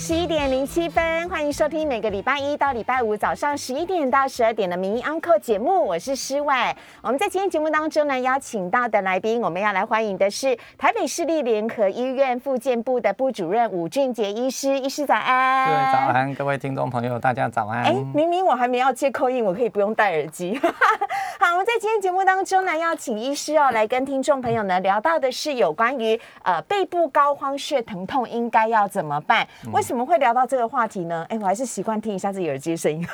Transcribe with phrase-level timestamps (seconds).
[0.00, 6.74] 十一点零七分，欢迎收听每个礼拜一到礼拜五早上十一点到十二点的《名医 Uncle》节目，我是诗外。
[7.02, 14.70] 我们在今天节目当中呢，邀请到的来宾，我们要来欢迎的是台北市立联合医院复健部的部主任吴俊杰医师。
[14.80, 17.84] 医师早安，各位早安，各位听众朋友，大家早安。
[17.84, 20.58] 哎，明明我还没要接扣印，我可以不用戴耳机。
[21.38, 29.46] 好，我们在今天节目当中呢，要请医师哦来跟听众朋友呢聊到的是有关于呃背部高肓穴疼痛应该要怎么办。
[29.72, 31.26] 为什怎么会聊到这个话题呢？
[31.28, 33.04] 哎，我还是习惯听一下自己耳机声音。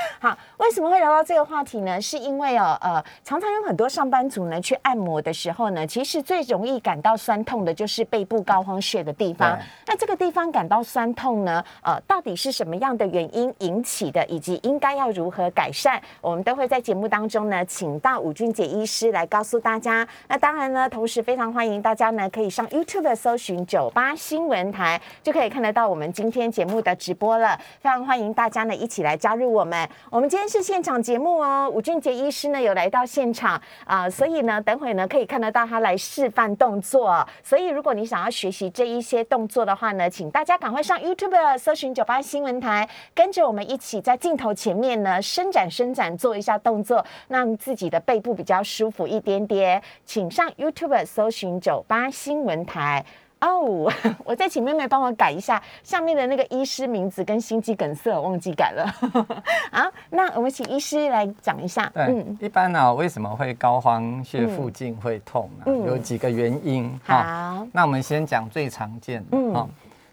[0.20, 2.00] 好，为什么会聊到这个话题呢？
[2.00, 9.58] 是因为哦，呃，常常有很多上班族呢去按摩的时候呢，其实最容易感到酸痛的就是背部膏肓穴的地方。
[9.86, 20.06] 那这个地方感到酸痛呢，呃，到底是什么样的原因引起的，以及应该要如何改善，我们都会在节目当中呢，请到吴俊杰医师来告诉大家。
[20.28, 27.58] 那当然呢，同时非常欢迎大家呢，可以上 YouTube 搜寻九八新闻台，就可以看得到我们今天节目的直播了。
[27.80, 29.88] 非常欢迎大家呢，一起来加入我们。
[30.10, 37.26] 我们今天是现场节目哦，吴俊杰医师呢有来到现场啊，所以呢，等会呢可以看得到他来示范动作。
[37.42, 49.82] 所以如果你想要学习这一些动作的话呢，请大家赶快上 YouTube 搜寻九八新闻台，跟着我们一起在镜头前面呢伸展伸展，做一下动作，让自己的背部比较舒服一点点。
[50.04, 53.04] 请上 YouTube 搜寻九八新闻台。
[53.40, 53.90] 哦，
[54.24, 58.86] 我再请妹妹帮我改一下上面的那个医师名字跟心肌梗塞，我忘记改了。
[59.72, 61.90] 好，那我们请医师来讲一下。
[61.94, 65.72] 对，一般呢，为什么会膏肓穴附近会痛呢？
[65.86, 67.00] 有几个原因。
[67.02, 69.38] 好，那我们先讲最常见的。
[69.38, 69.68] 嗯，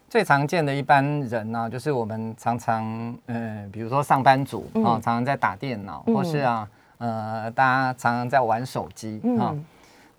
[0.10, 6.68] 最常见的一般人呢，就是我们常常，呃，比如说上班族啊，常常在打电脑，或是啊，
[7.00, 9.54] 呃，大家常常在玩手机啊。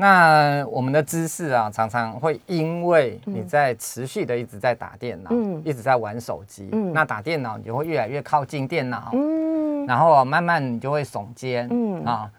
[0.00, 5.30] 那我们的姿势啊，常常会因为你在持续的一直在打电脑，
[5.64, 11.68] 一直在玩手机，那打电脑你就会越来越靠近电脑，嗯然后慢慢你就会耸肩
[12.06, 12.30] 啊。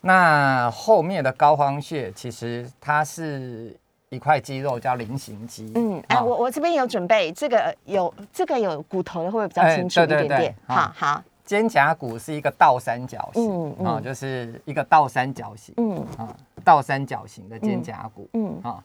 [0.00, 3.72] 那后面的膏肓穴其实它是
[4.08, 5.70] 一块肌肉叫菱形肌。
[5.76, 10.54] 嗯，哎，我我这边有准备这个有这个有骨头的会不会比较清楚一点点？
[10.66, 11.22] 好好。
[11.44, 16.34] 肩胛骨是一个倒三角形啊，就是一个倒三角形嗯啊，
[16.66, 18.82] 倒三角形的肩胛骨嗯啊。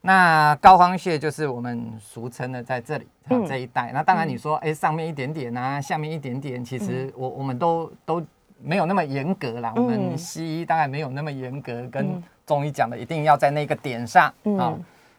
[0.00, 3.06] 那膏肓穴就是我们俗称的在这里
[3.46, 3.92] 这一带。
[3.92, 8.24] 那当然你说，哎，上面一点点啊，下面一点点，其实我我们都都
[8.62, 9.72] 没有那么严格啦。
[9.76, 14.72] 我们西医当然没有那么严格，跟中医讲的一定要在那个点上啊。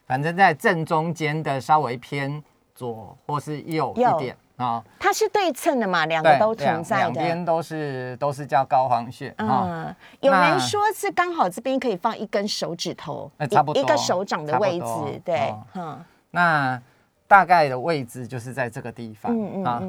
[0.07, 2.41] 反正在正中间的稍微偏
[2.73, 4.35] 左或是右一点。
[4.59, 9.95] 啊，它是对称的嘛，两个都存在的，两边都是都是叫高肓穴啊。
[10.19, 16.81] 有人说是刚好这边可以放一根手指头，差不多一个手掌的位置，对，嗯，那
[17.25, 19.81] 大概的位置就是在这个地方啊。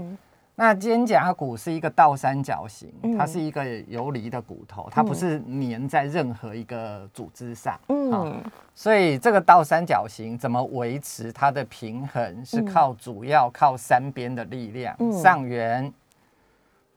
[0.60, 7.81] 那肩胛骨是一个倒三角形，它是一个游离的骨头，它不是粘在任何一个组织上。
[7.88, 8.38] 嗯，
[8.75, 15.91] 所以这个倒三角形怎么维持它的平衡，是靠主要靠三边的力量：上缘、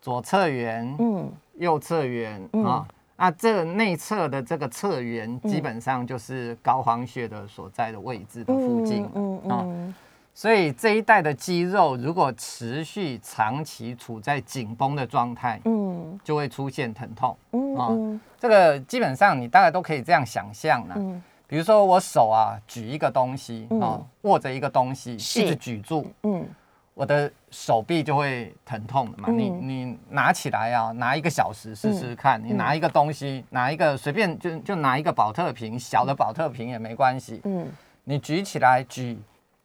[0.01, 2.85] 左侧缘、嗯，右侧缘啊。
[3.15, 9.09] 那这内侧的这个侧缘，基本上就是膏肓穴的所在的位置的附近。
[9.15, 9.95] 嗯嗯。
[10.35, 20.95] 所以这一带的肌肉如果持续长期处在紧绷的状态，嗯，就会出现疼痛，嗯啊，这个基本上你大概都可以这样想象了。
[20.97, 25.17] 嗯，比如说我手啊举一个东西啊，握着一个东西一
[25.47, 26.43] 直举住，嗯，
[26.95, 29.29] 我的手臂就会疼痛的嘛。
[29.29, 37.67] 你你拿起来啊，拿一个小时试试看，你拿一个东西，拿一个随便就就拿一个保特瓶，小的保特瓶也没关系，嗯，
[38.05, 39.19] 你举起来举。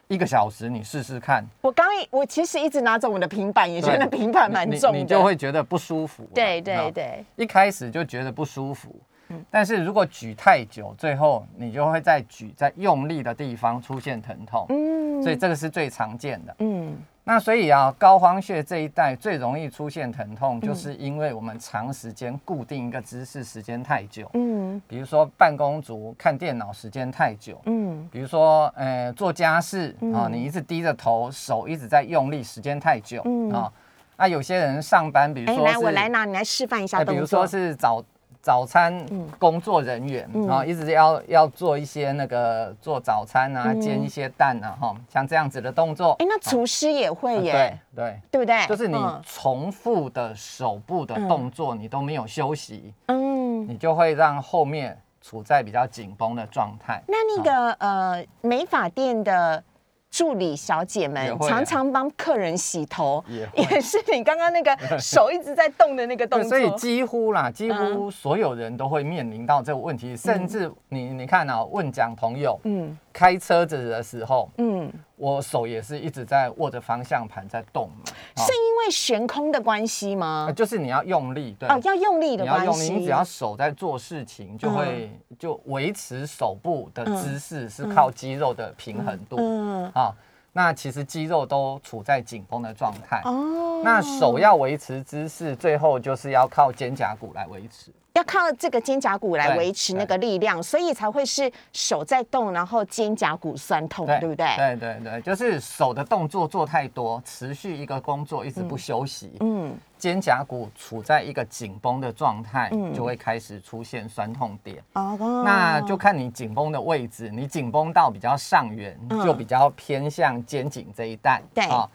[0.08, 1.44] 一个小时，你试试看。
[1.60, 6.26] 我刚一我其实一直拿着我的平板，也觉得平板蛮重的，你就会觉得不舒服。
[6.34, 8.94] 对对对，一开始就觉得不舒服。
[9.30, 14.64] 嗯，但是如果举太久，最后你就会在举在用力的地方出现疼痛。
[14.70, 16.54] 嗯，所以这个是最常见的。
[16.58, 16.96] 嗯。
[17.24, 24.30] 那所以啊，膏肓穴这一带最容易出现疼痛，就是因为我们长时间固定一个姿势时间太久。
[24.32, 27.60] 嗯，比如说办公族看电脑时间太久。
[27.66, 33.20] 嗯，比如说呃做家事啊，你一直低着头，手一直在用力时间太久。
[33.26, 33.70] 嗯啊，
[34.16, 38.02] 那有些人上班，比如说，来我来拿，你来示范一下比如说是早
[38.40, 39.04] 早餐
[39.38, 46.12] 工作人员啊，一直要要做一些那个做早餐啊，煎一些蛋啊，哈，像这样子的动作。
[46.18, 47.78] 哎，那厨师也会耶？
[47.94, 48.66] 对对，对不对？
[48.66, 57.02] 就是你重复的手部的动作，你都没有休息，嗯，你就会让后面处在比较紧绷的状态。
[57.06, 59.62] 那那个呃，美发店的。
[60.10, 63.46] 助理小姐们常常帮客人洗头，也
[63.80, 66.48] 是你刚刚那个 手一直在动的那个动作。
[66.48, 74.88] 所以几乎啦，几乎所有人都会面临到这个问题，甚至你你看啊，问讲朋友，嗯，开车子的时候，嗯。
[75.16, 78.04] 我手也是一直在握着方向盘在动嘛，
[78.36, 80.48] 是因为悬空的关系吗？
[80.54, 82.92] 就是你要用力，对，哦，要用力的关系。
[82.92, 89.90] 你只要手在做事情，就会就维持手部的姿势是靠肌肉的平衡度，嗯。
[89.92, 90.14] 啊，
[90.58, 97.92] 那其实肌肉都处在紧绷的状态，哦，那手要维持姿势，最后就是要靠肩胛骨来维持。
[98.14, 104.48] 要靠这个肩胛骨来维持那个力量，所以才会是手在动，然后肩胛骨酸痛，对不对？
[104.56, 114.82] 对对对，就是手的动作做太多，持续一个工作一直不休息，嗯，肩胛骨处在一个紧绷的状态，就会开始出现酸痛点。
[114.94, 121.42] 哦，那就看你紧绷的位置，你紧绷到比较上缘，就比较偏向肩颈这一带。
[121.54, 121.88] 对啊。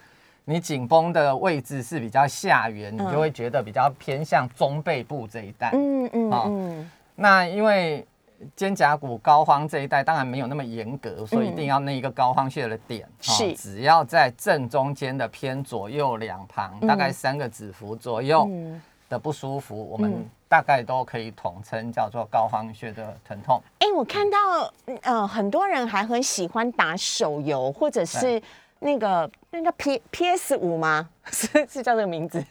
[0.46, 5.72] 你紧绷的位置是比较下缘，你就会觉得比较偏向中背部这一带。
[5.72, 6.92] 嗯嗯嗯。
[7.16, 8.06] 那因为
[8.56, 13.08] 肩胛骨膏肓这一带当然没有那么严格，所以一定要那一个膏肓穴的点。
[13.20, 13.54] 是。
[13.54, 18.50] 只要在正中间的偏左右两旁，大概三个指腹左右
[19.10, 23.62] 的不舒服，我们大概都可以统称叫做膏肓穴的疼痛。
[23.80, 24.38] 哎，我看到
[25.02, 28.42] 呃很多人还很喜欢打手游，或者是。
[28.86, 31.08] 那个那个 P P S 五吗？
[31.32, 32.44] 是是叫这个名字，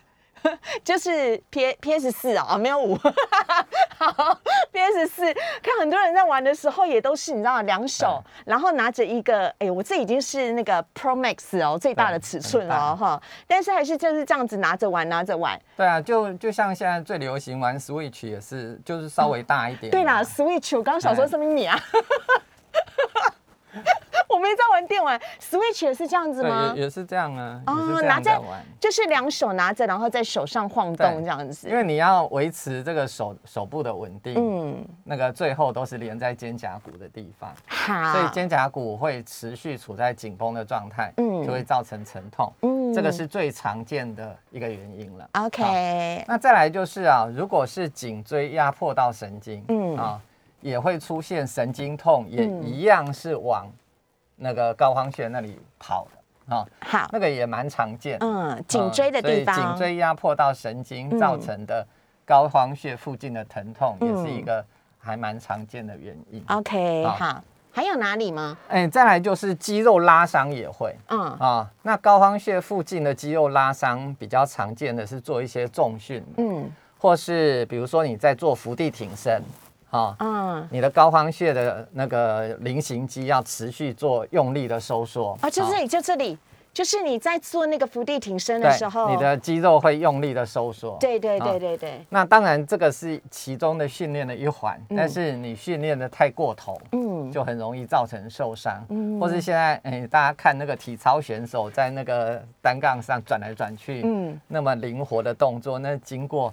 [0.85, 2.97] 就是 P P S 四啊，没有五。
[3.99, 4.39] 好
[4.73, 13.23] ，P S 四，看很多人在玩的时候也都是你知道两手，然后拿着一个，哎，我这已经是那个 Pro Max 哦，最大的尺寸了哈。
[13.47, 15.61] 但是还是就是这样子拿着玩，拿着玩。
[15.77, 19.91] 对啊，就就像现在最流行玩 Switch 也是，就是稍微大一点。
[19.91, 21.79] 对啦，Switch，我刚刚想说什么你啊？
[24.29, 26.73] 我没在玩电玩，Switch 也是这样子吗？
[26.75, 27.61] 也也是这样啊。
[27.67, 28.41] 哦，拿着，
[28.81, 31.69] 就是两手拿着，然后在手上晃动这样子。
[31.69, 37.53] 因为你要维持这个手手部的稳定，嗯，那个最后都是连在肩胛骨的地方。
[37.67, 42.51] 好，所以肩胛骨会持续处在紧绷的状态，嗯，就会造成疼痛。
[42.63, 45.29] 嗯，这个是最常见的一个原因了。
[45.35, 50.21] OK，那再来就是啊，如果是颈椎压迫到神经，嗯啊，
[50.63, 53.71] 也会出现神经痛，也一样是往。
[54.37, 61.87] 那个高肓穴那里跑的啊，好，那个也蛮常见，嗯，颈椎的地方，颈椎压迫到神经造成的
[62.25, 64.65] 高肓穴附近的疼痛，也是一个
[64.99, 66.43] 还蛮常见的原因。
[66.49, 68.59] OK，好，还有哪里吗？
[68.69, 71.21] 哎，再来就是肌肉拉伤也会，嗯。
[71.39, 76.69] 啊，那高肓穴附近的肌肉拉伤比较常见的是做一些重训，嗯，
[76.99, 79.41] 或是比如说你在做伏地挺身。
[79.93, 86.39] 啊，嗯，你的高肓穴的那个菱形肌要持续做用力的收缩啊，就这里，就这里，
[86.73, 90.97] 就是你在做那个伏地挺身的时候，你的肌肉会用力的收缩。
[90.99, 92.07] 对对对对对。
[92.09, 98.83] 那当然这个是其中的训练的一环，但是你训练的太过头，嗯，就很容易造成受伤。
[98.89, 106.51] 嗯，或是现在哎，大家看那个体操选手在那个单杠上转来转去，嗯，那么灵活的动作，那经过。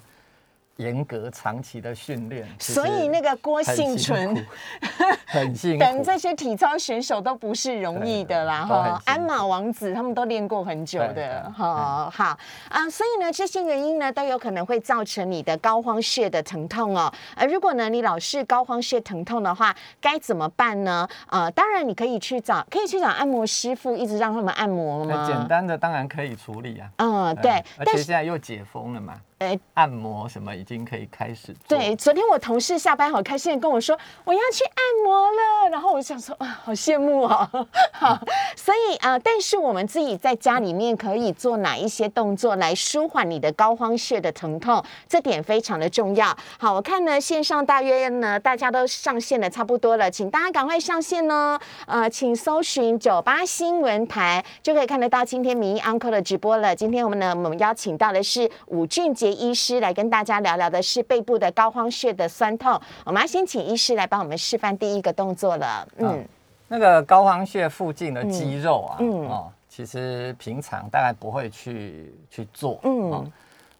[0.80, 4.34] 严格长期的训练，所以那个郭幸存
[5.28, 9.02] 很辛苦，等这些体操选手都不是容易的啦哈。
[9.04, 12.10] 鞍马王子他们都练过很久的哈。
[12.10, 12.38] 好
[12.70, 17.12] 啊，所以呢，这些原因呢都有可能会造成你的高肓穴的疼痛哦。
[17.36, 21.06] 而如果呢你老是高肓穴疼痛的话，该怎么办呢？
[21.28, 25.26] 呃，当然你可以去找，可以去找按摩师傅，一直让他们按摩吗？
[25.26, 26.90] 简单的当然可以处理啊。
[26.96, 29.14] 嗯，对，而且现在又解封了嘛。
[29.40, 35.70] 哎，按摩什么已经可以开始对，昨天我同事下班好开心的跟我说，我要去按摩了。
[35.70, 37.48] 然后我想说，啊，好羡慕哦。
[37.90, 38.20] 好，
[38.54, 44.84] 所以啊，但是我们自己在家里面可以做哪一些动作来舒缓你的膏肓穴的疼痛？
[45.08, 46.36] 这点非常的重要。
[46.58, 51.58] 好，我看呢线上大约呢大家都上线的差不多了，请大家赶快上线哦。
[51.86, 56.76] 呃，请搜寻九八新闻台就可以看得到今天民意 uncle 的直播了。
[56.76, 59.29] 今天我们呢，我们邀请到的是武俊杰。
[59.32, 65.88] 医师来跟大家聊聊的是背部的膏肓穴的酸痛，我们要先请医师来帮我们示范第一个动作了。
[65.98, 66.24] 嗯，
[66.68, 72.78] 那个膏肓穴附近的肌肉啊，哦，其实平常大概不会去去做。
[72.82, 73.32] 嗯，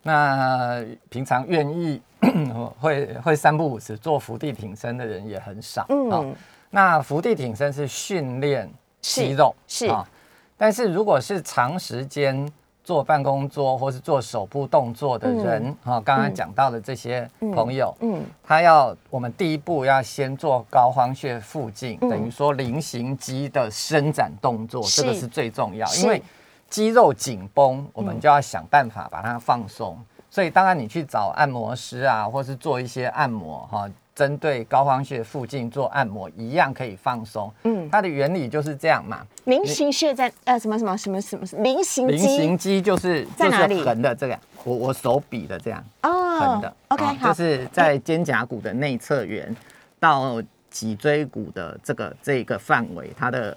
[0.03, 2.01] 那平常愿意
[2.81, 5.87] 会会三不五时做伏地挺身的人也很少。
[5.89, 6.35] 嗯，
[6.71, 10.09] 那伏地挺身是训练肌肉是啊，
[10.57, 12.51] 但是如果是长时间。
[12.91, 26.21] 做办公桌或是做手部动作的人，哈，刚刚讲到的这些朋友，嗯，他要我们第一步要先做高肓穴附近，等于说菱形肌的伸展动作，这个是最重要，因为
[26.69, 29.97] 肌肉紧绷，我们就要想办法把它放松。
[30.29, 33.89] 所以当然你去找按摩师啊，或是做一些按摩，哈。
[34.21, 37.51] 针对膏肓穴附近做按摩，一样可以放松。
[37.63, 39.27] 嗯，它的原理就是这样嘛。
[39.45, 43.83] 菱形穴在呃什么什么什么什么菱形菱形肌就是在哪里？
[43.83, 45.83] 横的这样，我我手比的这样。
[46.03, 46.77] 哦，横的。
[46.89, 49.57] OK，好，就是在肩胛骨的内侧缘
[49.99, 53.57] 到脊椎骨的这个这个范围，它的。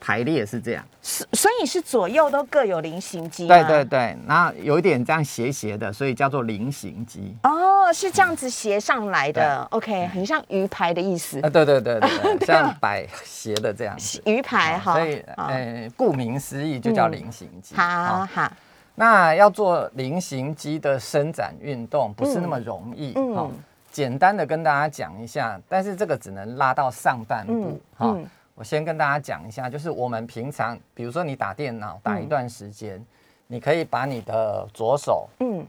[0.00, 3.46] 排列是这样，所以是左右都各有菱形肌。
[3.46, 7.36] 对对对，那有一点这样斜斜的，所以叫做菱形肌。
[7.42, 9.62] 哦，是这样子斜上来的。
[9.70, 11.38] OK，很像鱼排的意思。
[11.42, 14.22] 啊，对对对 对，像摆斜的这样子。
[14.24, 17.76] 鱼排哈，所以呃，顾名思义就叫菱形肌。
[17.76, 18.50] 好好，
[18.94, 23.12] 那要做菱形肌的伸展运动，不是那么容易。
[23.16, 23.52] 嗯，
[23.92, 28.16] 简单的跟大家讲一下，但是这个只能拉到上半部哈。
[28.54, 33.02] 我先跟大家讲一下，就是我们平常，比如说你打电脑打一段时间，
[33.46, 35.66] 你可以把你的左手，嗯，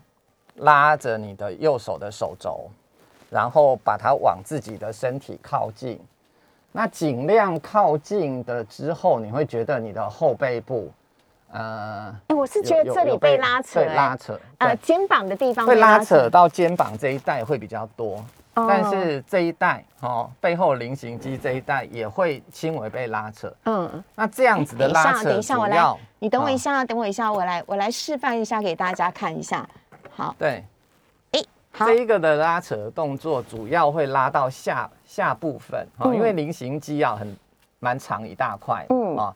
[0.56, 2.70] 拉着你的右手的手肘，
[3.30, 5.98] 然后把它往自己的身体靠近，
[6.74, 10.92] 那尽量靠近的之后，你会觉得你的后背部，
[11.52, 18.22] 呃，我是觉得这里被拉扯，拉扯，呃，肩膀的地方会拉扯到肩膀这一带会比较多。
[18.54, 23.54] 但是这一代哦，背后菱形肌这一代也会轻微被拉扯。
[23.64, 29.66] 嗯，那这样子的拉扯，等一下我来，你等我一下，等我一下，我来我来示范一下给大家看一下。
[30.14, 30.66] 好，对，
[31.32, 31.40] 哎，
[31.80, 37.34] 这一个的拉扯动作主要会拉到下下部分哈，因为菱形肌啊很
[37.80, 38.86] 蛮长一大块。
[38.90, 39.16] 嗯。
[39.16, 39.34] 啊，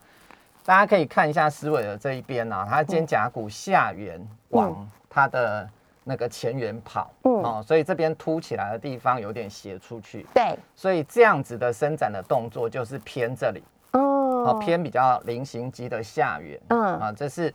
[0.66, 4.20] 大家可以看一下思维的这一边啊，它肩胛骨下缘
[4.50, 5.70] 往它的。
[6.08, 17.52] 那个前缘跑，嗯，哦，所以这边凸起来的地方有点斜出去，对，所以这样子的伸展的动作就是偏这里，哦，偏比较菱形肌的下缘，嗯，啊，这是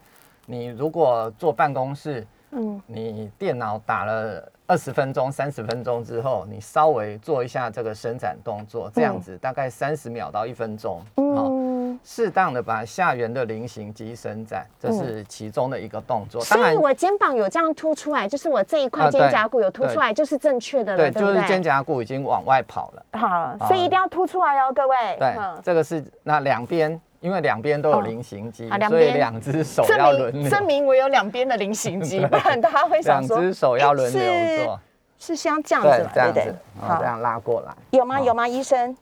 [0.47, 11.70] 你如果坐办公室，嗯，你电脑打了二十分钟、三十分钟之后，你稍微做一下这个伸展动作，这样子大概三十秒到一分钟，嗯。
[12.02, 16.40] 适当的把下缘的菱形肌伸展，这是其中的一个动作。
[16.42, 23.19] 所以我肩膀有这样凸出来，就是我这一块肩胛骨有凸出来，就是正确的了，对就是肩胛骨已经往外跑了。
[23.19, 24.97] 好，所以一定要凸出来哦，各位。
[25.19, 30.50] 对，这个是那两边，因为两边都有菱形肌，所以两只手要轮流。
[30.50, 34.80] 证明我有两边的菱形肌， 不然他会想说，两只手要轮流做，
[35.19, 37.73] 是像这样子，这样子，好，这样拉过来。
[37.90, 38.21] 有吗？
[38.21, 38.49] 有吗？
[38.49, 38.97] 医生？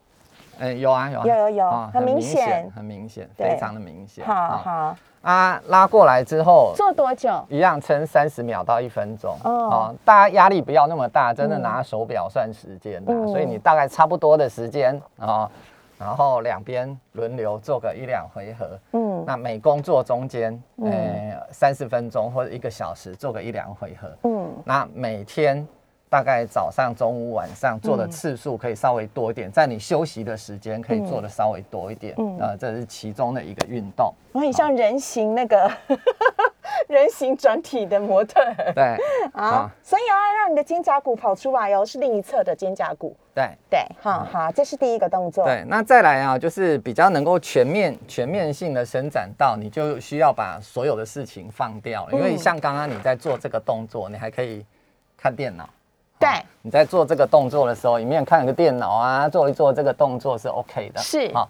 [0.59, 4.25] 嗯，有啊，有啊，有有有，很明显，很明显，非常的明显。
[4.25, 7.31] 好好啊，拉过来之后做多久？
[7.49, 9.37] 一样撑三十秒到一分钟。
[9.45, 15.51] 哦，大家压力不要那么大，真的拿手表算时间的，所以你大概差不多的时间啊，
[15.99, 18.79] 然后两边轮流做个一两回合。
[18.93, 24.09] 嗯，那每工作中间，呃，三十分钟或者一个小时做个一两回合。
[24.25, 25.67] 嗯，那每天。
[26.11, 34.13] 大概早上、中午、晚上做的次数可以稍微多一点，在你休息的时间可以做的稍微多一点，呃，这是其中的一个运动。
[34.33, 35.71] 我很像人形那个
[36.89, 38.41] 人形转体的模特。
[38.75, 38.97] 对
[39.33, 43.15] 啊，所以要让你的肩胛骨跑出来哦，是另一侧的肩胛骨。
[43.35, 45.45] 对对，好好，这是第一个动作。
[45.45, 54.65] 对，那再来啊，就是比较能够全面全面性的伸展到，你就需要把所有的事情放掉了，因为像刚刚你在做这个动作，你还可以
[55.17, 55.69] 看电脑。
[56.19, 56.29] 对，
[56.63, 61.47] 你在做这个动作的时候，一面看个电脑啊，做一做这个动作是 OK 的，是啊。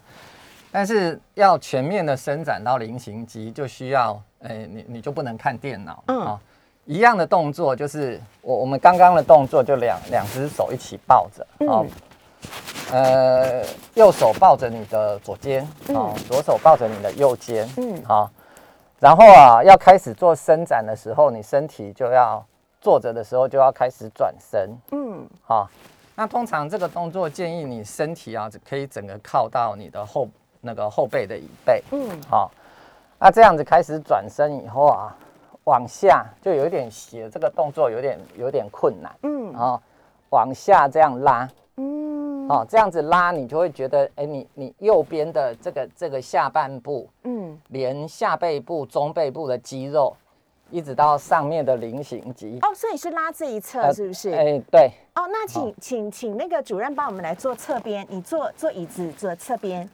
[0.71, 6.39] 但是要全面的伸展到菱形肌，就需要，哎，你你就不能看电脑，嗯啊。
[6.85, 11.83] 一样的动作就是我我们刚刚的动作，就两两只手一起抱着，啊，
[12.91, 13.63] 呃，
[13.95, 18.29] 右手抱着你的左肩，啊，左手抱着你的右肩，嗯，好。
[18.99, 22.45] 然后啊，要开始做伸展的时候，你身体就要。
[22.81, 25.69] 坐着的时候就要开始转身，嗯，好，
[26.15, 30.27] 那通常这个动作建议你身体啊可以整个靠到你的后
[30.61, 32.49] 那个后背的椅背，嗯，好，
[33.19, 35.13] 那这样子开始转身以后啊，
[35.65, 39.81] 往下就有点斜，这个动作有点有点困难，嗯，啊，
[40.29, 50.15] 往下这样拉，嗯，好，这样子拉你就会觉得，哎，你你右边的这个这个下半部，嗯，连下背部、中背部的肌肉。
[50.71, 52.57] 一直到上面的菱形肌。
[52.61, 54.29] 哦，所以是拉这一侧呃是不是？
[54.31, 59.89] 哎，对，哦，那请请请那个主任帮我们来做侧边，你坐坐椅子坐侧边，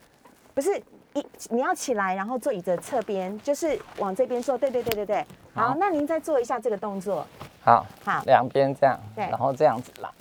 [0.53, 0.77] 不是
[1.13, 5.25] 一你要起来，然后坐椅子的侧边，就是往这边坐，对对对对对。
[5.53, 7.25] 好，好那您再做一下这个动作。
[7.63, 10.12] 好，好两边这样，对然后这样子拉。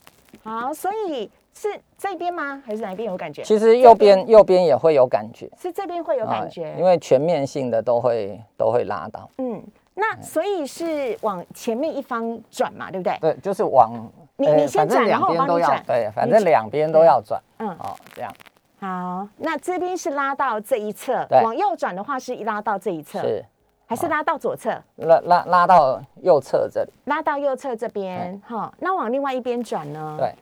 [0.42, 1.68] 好，所以是
[1.99, 2.62] 这边吗？
[2.64, 3.42] 还是哪一边有感觉？
[3.42, 9.28] 其实右边右边也会有感觉，是这边会有感觉，啊因为全面性的都会都会拉到。
[9.38, 9.62] 嗯，
[9.94, 13.18] 那所以是往前面一方转嘛，对不对？
[13.20, 13.92] 对，就是往
[14.36, 15.82] 你你先转然后我帮你转。
[15.86, 17.40] 对，反正两边都要转。
[17.58, 17.68] 嗯。
[17.70, 18.32] 哦，这样。
[18.80, 23.44] 好，那这边是拉到这一侧，往右转的话是拉到这一侧，是。
[23.86, 24.70] 还是拉到左侧？
[24.96, 30.34] 拉拉拉到右侧这里，拉到右侧这边，哈，那往另外一边转呢？，对，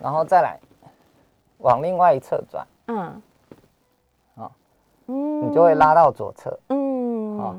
[0.00, 0.58] 然后再来
[1.58, 3.22] 往另外一侧转，嗯，
[4.34, 4.52] 好，
[5.08, 5.46] 嗯。
[5.46, 6.58] 你就会，拉到左侧。
[6.70, 7.56] 嗯，好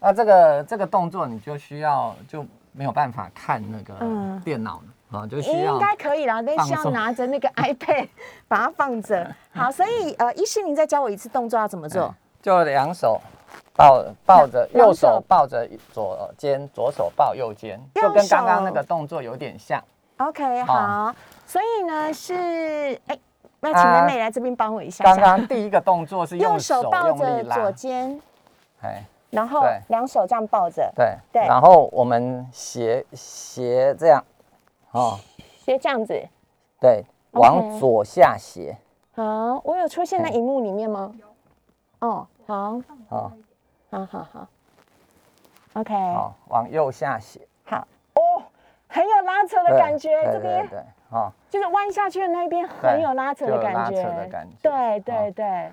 [0.00, 8.08] 那这个这个动作你就需要就没有办法看那个嗯电脑了啊，就需要应该可以啦，但是要拿着那个 iPad
[8.48, 9.28] 把它放着。
[9.52, 12.14] 好，所以呃，医师您再教我一次动作要怎么做？
[12.40, 13.20] 就两手
[13.74, 19.82] 抱抱着，右手手抱着左肩，左手抱右肩，右就跟刚刚那个动作有点像。
[20.18, 21.14] OK，好好，
[21.44, 22.34] 所以呢是，
[23.08, 23.18] 哎，
[23.58, 25.22] 那请啊美美来这边帮我一下刚下。
[25.22, 28.20] 刚第一个动作是 右用手手抱着左，肩，
[28.82, 29.80] 哎，然后对。
[29.88, 31.16] 两手这样抱着，对。
[31.32, 31.42] 对。
[31.46, 34.24] 然后我们斜斜这样，
[34.92, 35.18] 哦，
[35.58, 36.20] 斜这样子。
[36.80, 38.76] 对，往左下斜，
[39.14, 41.12] 好，我有出现在嘿荧幕里面吗？
[42.00, 43.32] 哦，好，好，
[43.90, 44.48] 好好好
[45.74, 48.42] ，OK，好，往右下斜，好，哦，
[48.88, 50.66] 很有拉扯的感觉，对这边。
[50.68, 54.56] 对对，哦，就是弯下去的那一边很有拉扯的感觉，拉扯的感觉。
[54.62, 55.32] 对对哦。
[55.36, 55.72] 对，啊，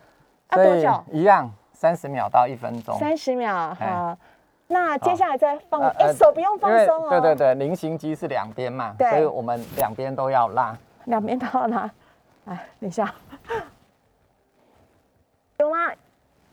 [0.52, 1.04] 所以多久？
[1.14, 2.98] 一样，三十秒到一分钟。
[2.98, 4.18] 三十秒，哎好。
[4.66, 7.10] 那接下来再放，呃哎，呃手不用放松哦。
[7.10, 10.76] 对对，对，菱形肌是两边嘛，对所以我们两边都要拉。
[11.06, 11.92] 两边都要拉。
[12.46, 13.14] 哎，等一下，
[15.60, 15.92] 有吗？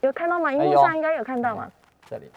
[0.03, 0.53] 有看到吗？
[0.53, 1.71] 荧幕上应该有看到吗？
[2.07, 2.31] 这里，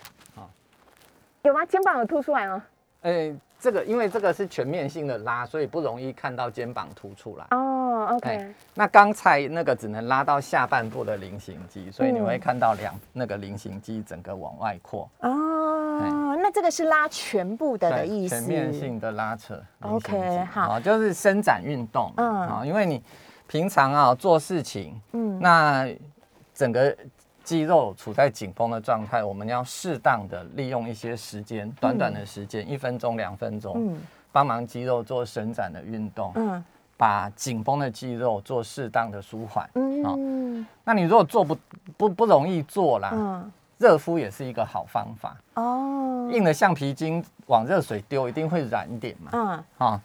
[1.42, 1.66] 有吗？
[1.66, 2.64] 肩膀有凸出来吗？
[3.02, 7.46] 哎，这个因为这个是全面性的拉，所以不容易看到肩膀凸出来。
[7.52, 7.77] 哦
[8.16, 18.40] ，OK，哎那刚才那个只能拉到下半部的菱形肌，所以你嗯会看到两那个菱形肌整个往外扩，哦，那这个是拉全部的的意思。
[18.40, 19.62] 全面性的拉扯。
[19.82, 22.14] OK，好啊就是伸展运动。
[22.18, 23.04] 嗯嗯，啊，因为你
[23.48, 25.90] 平常啊做事情，嗯那
[26.54, 26.96] 整个
[27.44, 34.00] 肌肉处在紧绷的状态，我们要适当的利用一些时间，短短的时间，一分钟、两分钟，嗯
[34.32, 36.64] 帮忙肌肉做伸展的运动，嗯
[36.98, 39.66] 把紧绷的肌肉做适当的舒缓。
[40.04, 41.58] 好嗯那你如果做不
[41.96, 45.38] 不不容易做啦，嗯，热敷也是一个好方法。
[45.54, 49.32] 哦，硬的橡皮筋往热水丢，一定会软一点嘛。
[49.34, 50.02] 嗯啊、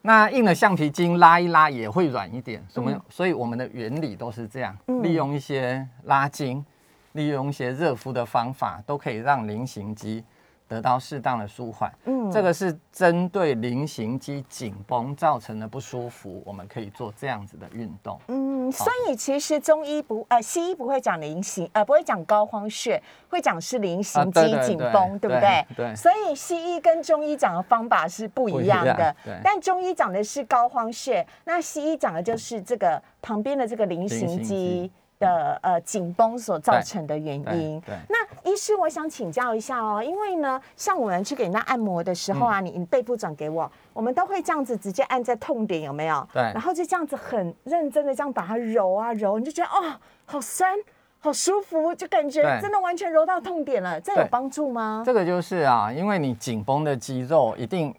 [0.00, 2.90] 那硬的橡皮筋拉一拉也会软一点，什么？
[2.90, 6.64] 嗯所以我们的原理都是这样，嗯利用一些拉筋，
[7.12, 10.24] 利用一些热敷的方法，都可以让菱形肌
[10.72, 11.92] 得到适当的舒缓。
[12.04, 18.18] 嗯这个是针对菱形肌紧绷造成的不舒服，我们可以做这样子的运动。
[18.28, 25.94] 嗯，所以其实中医不呃西医不会讲菱形呃不会讲膏肓穴，会讲是菱形肌紧绷，对不对对？
[25.94, 34.90] 所以西医跟中医讲的方法是不一样的对，但中医讲的是膏肓穴，那西医讲的就是这个旁边的这个菱形肌
[35.22, 37.80] 的呃紧绷所造成的原对因。
[37.80, 46.26] 对那医师，我想请教一下哦，因为呢，像我们去给人家按摩的时候啊，嗯你你背部转给我，我们都会这样子直接按在痛点，有没有？
[46.32, 50.74] 对然后就这样子很认真的这样把它揉啊揉，你就觉得哦，好酸，
[51.20, 55.02] 好舒服，就感觉真的完全揉到痛点了，这有对帮助吗？
[55.06, 57.94] 这个就是啊，因为你紧绷的肌肉一定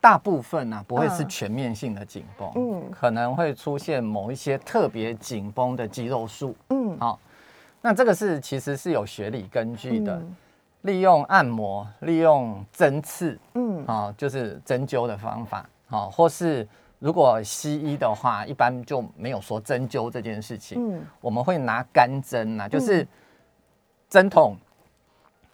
[0.00, 1.28] 大部分啊不会是嗯。
[1.28, 2.90] 全面性的紧绷，嗯。
[2.90, 6.54] 可能会出现某一些特别紧绷的肌肉束。
[6.70, 6.96] 嗯。
[6.98, 7.18] 好、
[7.80, 10.36] 那这个是其实是有学理根据的，嗯。
[10.82, 13.84] 利用按摩、利用针刺嗯。
[13.86, 16.66] 啊、就是针灸的方法，好、或是
[17.00, 21.04] 如果西医的话，一般就没有说针灸这件事情，嗯。
[21.20, 23.06] 我们会拿干针呐、就是
[24.08, 24.56] 针筒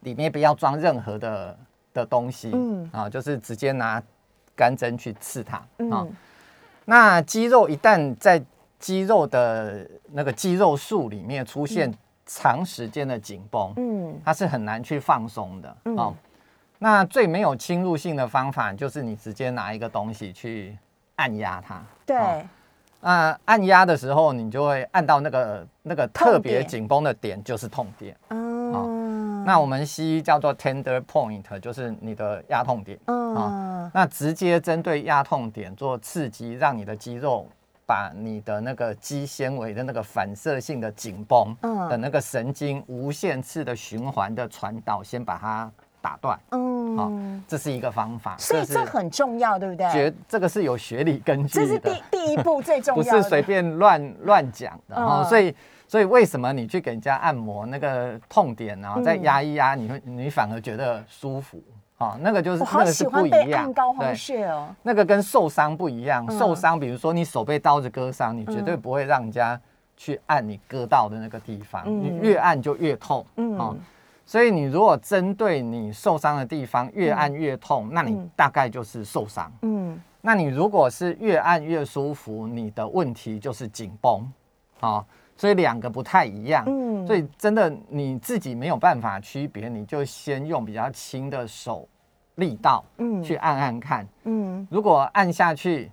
[0.01, 1.59] 里面不要装任何的
[1.95, 2.91] 的东西，嗯。
[2.93, 4.03] 啊，就是直接拿
[4.57, 5.67] 干针去刺它啊。
[5.79, 6.17] 嗯
[6.87, 8.38] 那肌肉一旦在
[8.79, 11.90] 肌肉的那个肌肉束里面出现
[12.27, 16.14] 长时间的紧绷，嗯它是很难去放松的嗯哦。
[16.79, 20.77] 那最没有侵入性的方法就是你直接拿一个东西去
[21.17, 21.83] 按压它。
[22.05, 22.43] 对，哦
[23.01, 28.14] 那按压的时候，你就会按到那个那个特别紧绷的点，就是痛点。
[28.29, 28.44] 嗯，
[29.47, 32.99] 那我们西医叫做 tender point，就是你的压痛点。
[33.07, 37.47] 嗯，那直接针对压痛点做刺激，让你的肌肉
[37.87, 41.57] 把你的那个肌纤维的那个反射性的紧绷
[41.89, 46.39] 的那个神经无限次的循环的传导，先把它打断。
[46.51, 47.13] 嗯，好，
[47.47, 48.37] 这是一个方法。
[48.39, 49.91] 所以这很重要，对不对？
[49.91, 51.67] 学这个是有学理根据的。
[51.67, 54.97] 这是第第一步最重 要，不是随便乱乱讲的。
[54.97, 55.55] 哦，所以。
[55.95, 61.63] 所以为什么你去给人家按摩那个痛点然后再压一压，你会你反而觉得舒服
[61.99, 62.19] 啊？
[62.21, 63.73] 那个就是那个是不一样。
[63.73, 66.29] 高肓穴哦，那个跟受伤不一样。
[66.37, 69.61] 受伤，比如说你手被刀子割伤，你绝对不会让人家
[69.97, 73.25] 去按你割到的那个地方，你越按就越痛。
[73.37, 73.79] 嗯，
[74.27, 79.49] 所以你如果针对你受伤的地方越按越痛，那你大概就是受伤。
[79.63, 84.29] 嗯，那你如果是越按越舒服，你的问题就是紧绷。
[84.81, 85.07] 好。
[85.37, 91.88] 所以两个不太一样，嗯，所以真的你自己没有办法区别，你就先用比较轻的手
[92.37, 95.90] 力道，嗯，去按按看，嗯，如果按下去，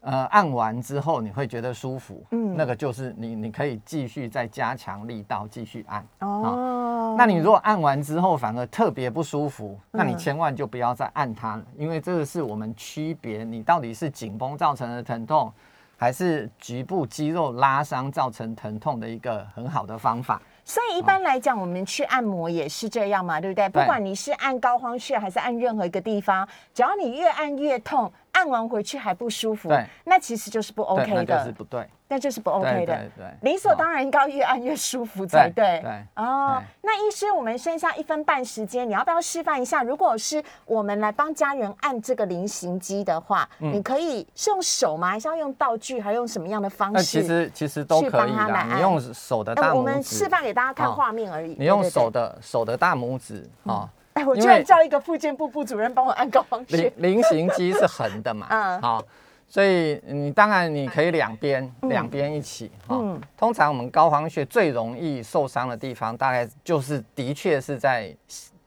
[0.00, 15.52] 呃，按完之后你会觉得舒服，嗯，那个就是你你可以继续再加强力道继续按，哦，那你如果按完之后反而特别不舒服，那你千万就不要再按它了，因为这个是我们区别你到底是紧绷造成的疼痛。
[15.96, 20.40] 还是局部肌肉拉伤造成疼痛的一个很好的方法。
[20.64, 23.68] 所以一般来讲，我们去按摩也是这样嘛，对不对？
[23.68, 29.72] 不管你是按膏肓穴还是按任何一个地方，只要你越按越痛，按完回去还不舒服，
[30.04, 31.88] 那其实就是不 OK 的，是不对。
[32.08, 33.00] 那就是不 OK 的，
[33.40, 35.80] 理所当然应该越按越舒服才对。
[35.82, 39.82] 对哦，那医师，我们剩下一分半时间，你要不要示范一下？
[39.82, 45.10] 如果是我们来帮家人按这个菱形肌的话，你可以是用手吗？
[45.10, 46.00] 还是要用道具？
[46.00, 47.02] 还用什么样的方式？
[47.02, 48.64] 其实其实都可以的。
[48.72, 51.56] 你用手的大拇指，我们示范给大家看画面而已。
[51.58, 53.88] 你用手的手的大拇指啊！
[54.16, 58.46] 哎，我居然叫一个复健部部主任帮我按高方菱 菱形肌是横的嘛？
[58.50, 59.04] 嗯，好。
[59.48, 62.98] 所以你当然你可以两边两边一起哈。
[63.36, 68.12] 通常我们高肓穴最容易受伤的地方，大概就是的确是在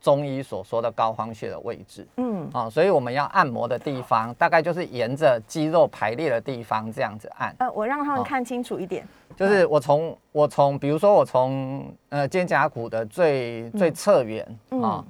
[0.00, 2.06] 中医所说的高肓穴的位置。
[2.16, 7.54] 嗯啊，所以我们要按摩的地方，大概就是沿着肌肉排列的地方这样子按。
[7.58, 9.06] 呃，我让他们看清楚一点。
[9.36, 14.42] 就是我从我从比如说我从呃肩胛骨的最最侧缘
[14.82, 15.04] 啊，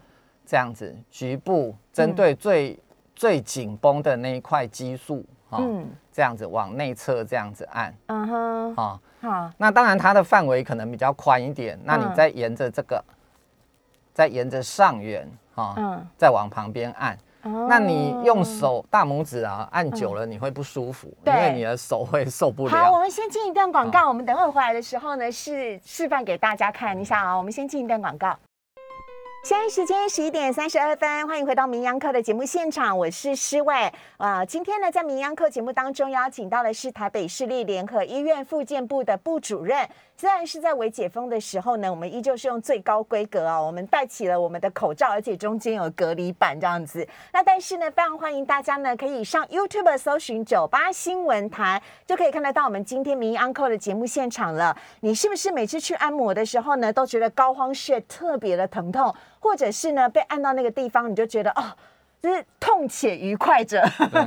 [0.50, 2.76] 这样子局部针对最
[3.14, 5.24] 最紧绷的那一块肌束。
[5.52, 13.04] 嗯，这样子往内侧这样子按，嗯哼，好，好，那当然它的范围可能比较宽一点，那你再沿着这个，
[14.14, 22.70] 再沿着上缘，哈，嗯，再往旁边按，那你用手大拇指啊按久了你会不舒服，因为你的手会受不了。
[22.70, 28.38] 好，我们先进一段广告，我们等会回来的时候呢是示范给大家看一下啊，我们先进一段广告。
[29.42, 34.44] 现在时间十一点三十二分，欢迎回到名央课的节目现场，我是施伟啊。
[34.44, 39.88] 今天呢，在名央课节目当中邀请到的是台北市立联合医院复健部的部主任。
[40.20, 47.08] 虽然是在未解封的时候呢，我们依旧是用最高规格啊，我们戴起了我们的口罩，而且中间有隔离板这样子。
[47.32, 54.76] 那但是呢，非常欢迎大家呢，可以上 YouTube 搜寻酒吧新闻台，就可以看得到我们今天民意 Uncle 的节目现场了。
[55.00, 61.72] 你是不是每次去按摩的时候呢，都觉得膏肓穴特别的疼痛，或者是呢被按到那个地方，你就觉得哦？
[62.22, 63.82] 就是痛且愉快着，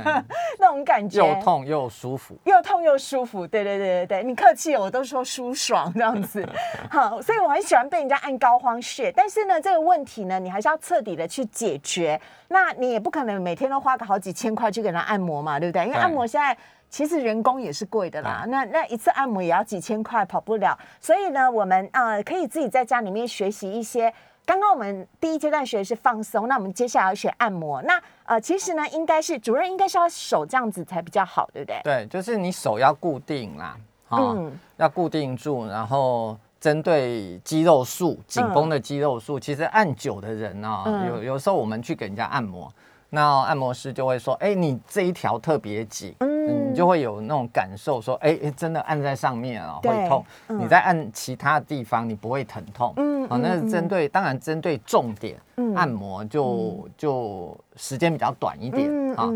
[0.58, 6.44] 那种感觉，又痛又舒服，又痛又舒服，对对对对对，你客气，我都说舒爽这样子，
[6.90, 15.84] 好，所以我很喜欢被人家按膏肓穴，但是呢，这个问题呢，你还是要彻底的去解决，那你也不可能每天都花个好几千块去给他按摩嘛，对不对？
[15.84, 16.56] 因为按摩现在
[16.90, 24.12] 其实人工也是贵的啦，那那一次按摩也要几千块，跑不了，所以呢，我们呃可以自己在家里面学习一些。
[24.46, 27.80] 刚刚我们第一阶段学的是放松，那我们接下来要学按摩。
[27.82, 31.80] 那呃，其实呢，应该是主任应该是要手这样子才比较好，对不对？
[31.82, 33.76] 对，就是你手要固定啦，
[34.10, 42.70] 嗯，要固定住，然后针对肌肉束紧绷的肌肉束，其实按久的人呢，有有时候我们去给人家按摩。
[43.14, 50.24] 那按摩师就会说：“哎，你这一条特别紧，嗯，你就会有那种感受，说，哎，真的按在上面啊会痛。
[50.48, 52.92] 你在按其他地方，你不会疼痛。
[52.96, 55.36] 嗯，好，那是针对，当然针对重点
[55.76, 59.30] 按摩就就时间比较短一点啊。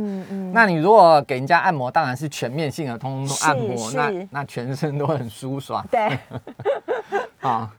[0.52, 5.86] 那你如果给人家按摩，当然是全面性的，通通都按摩，那那全身都很舒爽。
[5.88, 6.18] 对，
[7.40, 7.72] 啊。”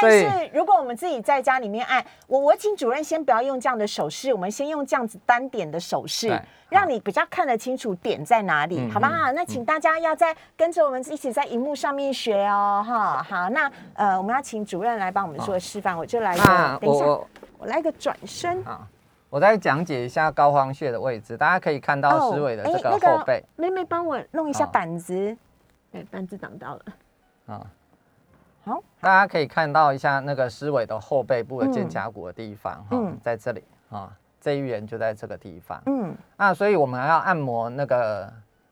[0.00, 9.32] 但是如果我们自己在家里面按，我我请主任先不要用这样的手势，我们先用这样子单点的手势，让你比较看得清楚点在哪里，好不好？
[9.32, 13.22] 那请大家要在跟着我们一起在荧幕上面学哦，哈。
[13.22, 17.04] 好，那呃，我们要请主任来帮我们做示范，我就来一个，等一下，
[17.58, 18.86] 我来个转身啊。
[19.30, 23.44] 我再讲解一下膏肓穴的位置，大家可以看到思伟的这个后背。
[23.56, 25.36] 妹妹帮我弄一下板子，
[25.92, 26.82] 哎，板子挡到了。
[27.46, 27.66] 啊，
[28.68, 35.82] 好，大家可以看到一下那个思伟的后背部的肩胛骨的地方，哈，在这里啊，这一圆就在这个地方。
[35.86, 38.30] 嗯，啊，所以我们要按摩那个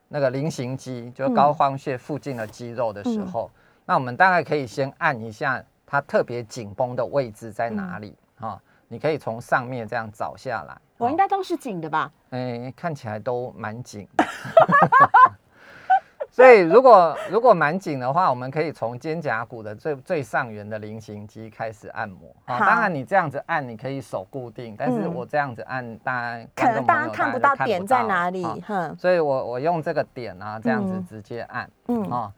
[0.09, 3.51] 那个菱形肌，就是膏肓穴附近的肌肉的时候，
[3.87, 8.61] 那我们大概可以先按一下它特别紧绷的位置在哪里啊？
[8.89, 12.13] 你可以从上面这样找下来，我应该都是紧的吧？
[12.29, 14.07] 哎，看起来都蛮紧。
[16.37, 22.29] 所以如果如果蛮紧的话，我们可以从肩胛骨的最最上缘的菱形肌开始按摩。
[22.45, 28.45] 啊，当然你这样子按，你可以手固定，但是我这样子按，当然可能大家看不到点在哪里。
[28.67, 31.71] 哼，所以我我用这个点啊，这样子直接按。
[31.89, 32.31] 嗯啊。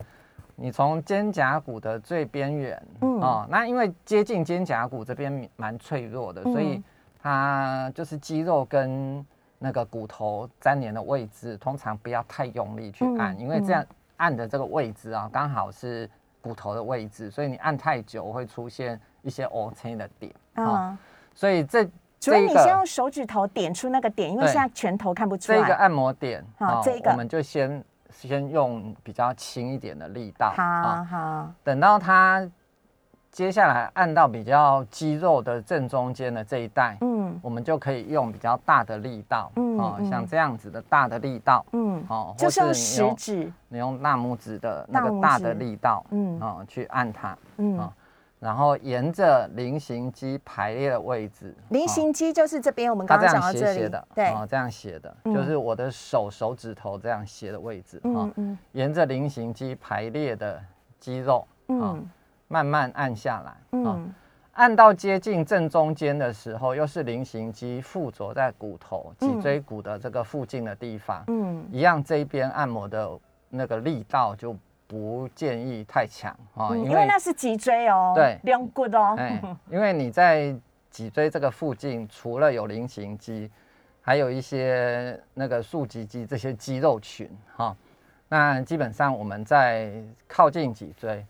[0.55, 6.81] 你从肩胛骨的最边缘，嗯哦，那因为接近肩胛骨这边蛮脆弱的，所以
[7.21, 9.27] 它就是肌肉跟
[9.59, 13.85] 那个骨头粘连的位置，通常不要太用力去按，因为这样
[14.17, 16.09] 按的这个位置啊，刚好是
[16.41, 20.97] 骨头的位置，所以你按太久会出现一些 O C 的点啊，
[21.35, 21.89] 所以这
[22.21, 25.59] 所以你先用手指头点出那个点，因为现在拳头看不出来。
[25.59, 27.85] 这个按摩点，好，这个我们就先。
[28.11, 31.53] 先用比较轻一点的力道，好好。
[31.63, 32.51] 等到它
[33.39, 47.89] 接下来按到比较肌肉的正中间的这一带，嗯，我们就可以用比较大的力道，嗯，哦，像这样子的大的力道，嗯，哦，就是食指，你用大拇指的那个大的力道，嗯，哦，去按它，嗯。
[48.41, 60.61] 然后沿着菱形肌排列的位置，菱形肌就是这边我们刚刚讲到这里，对，哦，这样斜的，就是我的手手指头这样斜的位置，嗯嗯，沿着菱形肌排列的
[60.99, 62.05] 肌肉，嗯，
[62.49, 64.13] 慢慢按下来，嗯，
[64.55, 73.11] 按到接近正中间的时候，又是菱形肌附着在骨头脊椎骨的这个附近的地方，嗯，一样这一边按摩的
[73.49, 74.57] 那个力道就。
[74.91, 79.15] 不建议太强啊，因为那是脊椎哦，对，两骨哦。
[79.19, 79.39] 哎，
[79.71, 80.57] 因为你在
[80.91, 83.51] 脊椎这个附近，除了有菱形肌，
[84.01, 87.77] 还有一些那个竖脊肌这些肌肉群哈。
[88.31, 89.93] 那基本上我们在
[90.27, 91.23] 靠近脊椎，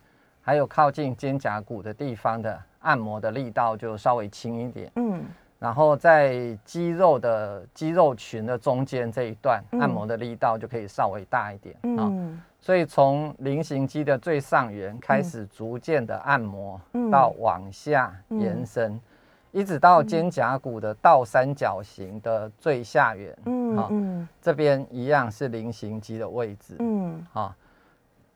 [0.49, 4.91] 还有靠近肩胛骨的地方的按摩的力道就稍微轻一点。
[4.95, 5.23] 嗯。
[5.59, 12.11] 然后在肌肉的肌肉群的中间这一段按摩的力道就可以稍微大一点啊。
[12.59, 16.81] 所以从菱形肌的最上缘开始，逐渐的按摩，
[17.13, 18.99] 到往下延伸，
[19.53, 23.37] 一直到肩胛骨的倒三角形的最下缘。
[23.45, 23.91] 嗯，好，
[24.41, 26.77] 这边一样是菱形肌的位置。
[26.79, 27.55] 嗯，好，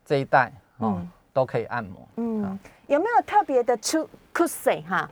[0.05, 1.01] 这一带啊
[1.33, 2.07] 都可以按摩。
[2.17, 5.09] 嗯，有没有特别的出 cushion 哈？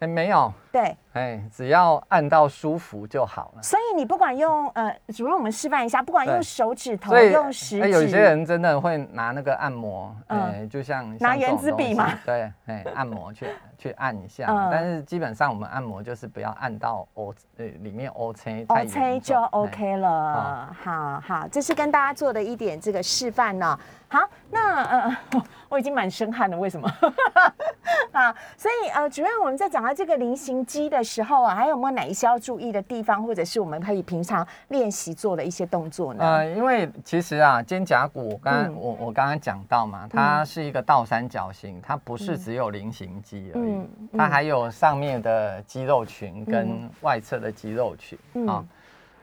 [0.00, 0.52] 哎，没有。
[0.72, 3.62] 对，哎，只要按到舒服就好了。
[3.62, 14.46] 所以你不管用呃，主任我们示范一下，不管用手指头，用食指，有些人真的会拿那个按摩，哎，就像拿圆珠笔嘛，对，哎，按摩去去按一下。
[14.70, 20.74] 但是基本上我们按摩就是不要按到 O，呃，里面 O C 太 O C 就 OK 了。
[20.82, 23.78] 好好，这是跟大家做的一点这个示范呢。
[24.06, 25.16] 好，那呃，
[25.68, 26.88] 我已经满身汗了，为什么？
[28.12, 30.60] 啊，所以呃，主任我们在讲到这个菱形。
[30.70, 36.22] 肌的时候啊，还有没有哪一些要注意的地方，或者是我们可以平常练习做的一些动作呢？
[36.22, 48.64] 呃，因为其实啊，肩胛骨，刚我我刚刚讲到嘛，它是一个倒三角形，它不是只有菱形肌而已，它还有上面的肌肉群跟外侧的肌肉群啊。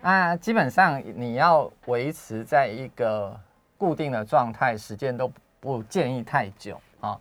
[0.01, 3.39] 那基本上你要维持在一个
[3.77, 7.17] 固定的状态，时间都不建议太久啊。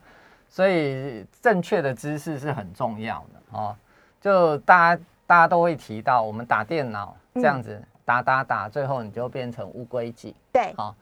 [0.48, 3.76] 所以正确的姿势是很重要的哦。
[4.20, 10.34] 就大家大家都会提到，我们打电脑这样子打打打，最后你就变成乌龟脊。
[10.52, 10.94] 对，好，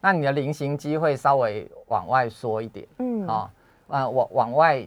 [0.00, 3.50] 那你的菱形肌会稍微往外缩一点，嗯，啊，
[3.88, 4.86] 呃，往往外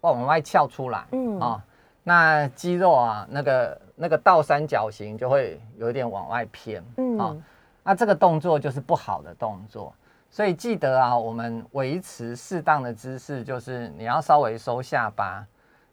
[0.00, 1.64] 往往外翘出来，嗯，啊，
[2.02, 7.36] 那肌肉啊，那个那个倒三角形就会有点往外偏，嗯，啊，
[7.82, 9.92] 那这个动作就是不好的动作，
[10.34, 15.46] 所以记得啊，我们维持适当的姿势，就是你要稍微收下巴。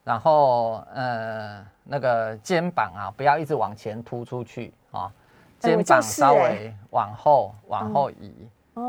[0.03, 5.13] 然后，呃，那个肩膀啊，不要一直往前突出去啊，
[5.59, 8.33] 肩膀稍微往后往后移，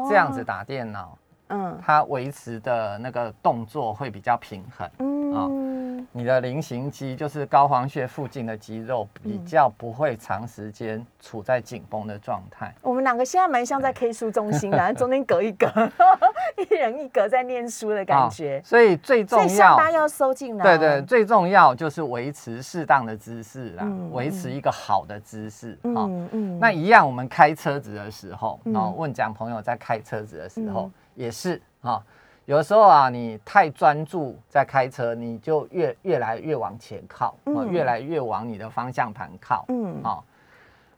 [0.09, 4.91] 这样子打电脑，嗯，它维持的那个动作会比较平衡。
[5.35, 12.75] 嗯，你的菱形肌就是高黄穴附近的肌肉，比较不会长时间处在紧绷的状态。
[12.81, 15.67] 我们两个现在蛮像在 K 书中心的， 中间隔一格，
[16.71, 18.63] 一人一格在念书的感觉。
[18.65, 20.65] 所以最重要，下巴要收进来。
[20.65, 25.77] 对对，最重要就是维持适当的姿势啦，维持一个好的姿势。
[25.83, 26.59] 嗯嗯。
[26.61, 32.01] 那一样，我们开车子的时候，哦，问讲朋友在开车子的时候也是啊。
[32.45, 37.37] 有的时候啊，你太专注在开车，你就越越来越往前靠，
[37.71, 39.65] 越来越往你的方向盘靠。
[39.69, 40.25] 嗯，好，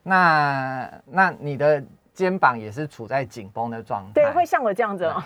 [0.04, 4.12] 那那你的肩膀也是处在紧绷的状态。
[4.14, 5.20] 对，会像我这样子哦。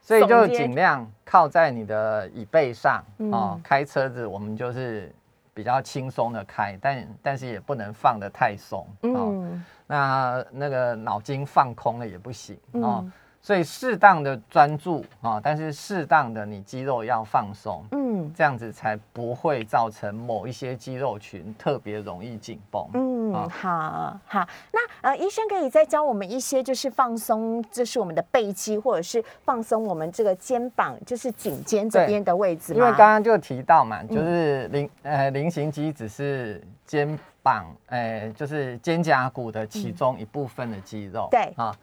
[0.00, 3.60] 所以就尽量靠在你的椅背上哦。
[3.62, 5.14] 开车子我们就是
[5.52, 8.86] 比较轻松的开，但但是也不能放得太松。
[9.02, 9.44] 哦，
[9.86, 13.04] 那那个脑筋放空了也不行哦。
[13.44, 22.86] 所以适当的专注啊，但是适当的你肌肉要放松，嗯，这样子才不会造成某一些肌肉群特别容易紧绷。
[22.94, 32.72] 嗯，好好，那呃，医生可以再教我们一些，就是放松，这是我们的背肌，或者是放松我们这个肩膀，就是颈肩这边的位置。
[32.74, 41.26] 因为刚刚就提到嘛，就是菱呃菱形肌只是肩膀，哎，就是肩胛骨的其中一部分的肌肉。
[41.28, 41.74] 对啊。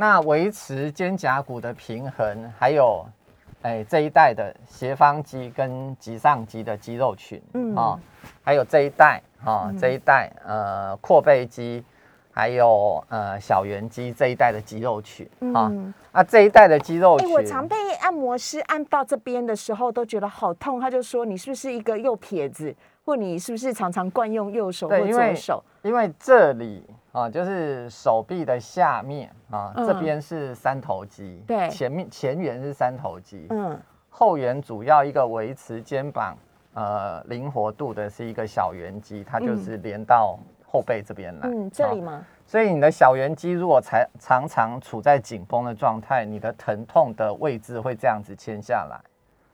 [0.00, 3.04] 那维持肩胛骨的平衡，还有，
[3.62, 7.74] 哎，这一代的斜方肌跟棘上肌的肌肉群，嗯。
[7.74, 7.98] 啊，
[8.44, 11.82] 还有这一代啊，这一代呃阔背肌，
[12.30, 15.72] 还有呃小圆肌这一代的肌肉群啊，
[16.12, 22.72] 啊这一代的肌肉群，我常被按摩师按到这边的时候都觉得好痛，他就说你是不是一个右撇子，
[23.08, 25.64] 或你是不是常常惯用右手或左手？
[25.80, 26.84] 因为这里。
[27.10, 33.76] 啊，就是手臂的下面啊，这边是三头肌，对，前面前缘是三头肌，嗯，
[34.10, 36.36] 后缘主要一个维持肩膀
[36.74, 42.24] 呃灵活度的是一个小圆肌，它就是连到后背这边来，嗯，这里吗？
[42.46, 49.00] 所以你的小圆肌如果才常常处在紧绷的状态，你的疼痛的位置会这样子牵下来，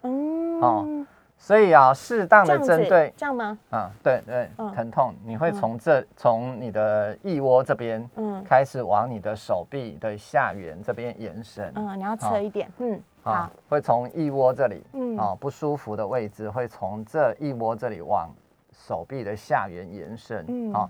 [0.02, 1.06] 嗯，哦。
[1.44, 3.58] 所以啊，适当的针对这样吗？
[3.68, 11.70] 啊，对对，疼痛你会从这从你的腋窝这边，嗯，开始往你的手臂的下缘这边延伸。
[11.74, 18.30] 嗯，你要侧一点，嗯，好，会从腋窝这里，嗯，啊，不舒服的位置会从这腋窝这里往
[18.72, 20.42] 手臂的下缘延伸。
[20.48, 20.88] 嗯，好，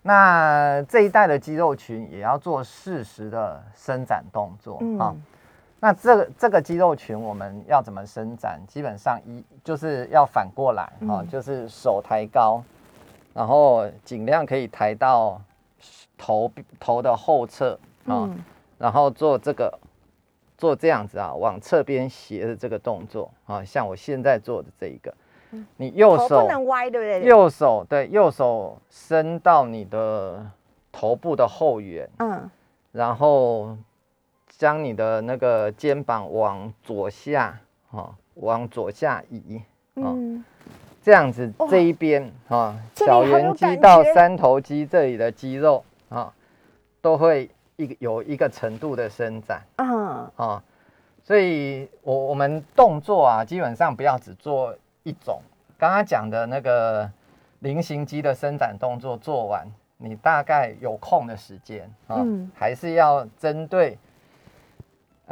[0.00, 5.12] 那这一带的肌肉群也要做适时的伸展动作，啊。
[5.84, 8.60] 那这个这个肌肉群我们要怎么伸展？
[8.68, 12.62] 基本上一就是要反过来啊，就是手抬高，
[13.34, 15.42] 然后尽量可以抬到
[16.16, 18.30] 头头的后侧啊，
[18.78, 19.76] 然后做这个
[20.56, 25.12] 做这样子啊，往侧边斜的这个动作啊，像我现在做的这一个，
[25.78, 27.28] 你右手不能歪，对不对？
[27.28, 30.46] 右手对，右手伸到你的
[30.92, 32.48] 头部的后缘，嗯，
[32.92, 33.76] 然后。
[34.58, 37.58] 将你的那个肩膀往左下，
[37.90, 39.60] 哈，往左下移，
[39.96, 40.44] 嗯，
[41.02, 46.32] 这样子这一边，哈，小圆肌到三头肌这里的肌肉，啊，
[47.00, 50.62] 都会一个有一个程度的伸展，嗯，啊，
[51.24, 55.40] 所以我我们动作啊，基本上不要只做一种。
[55.76, 57.10] 刚刚讲的那个
[57.60, 63.98] 菱形肌的伸展动作做完，你大概有空的时间啊，还是要针对。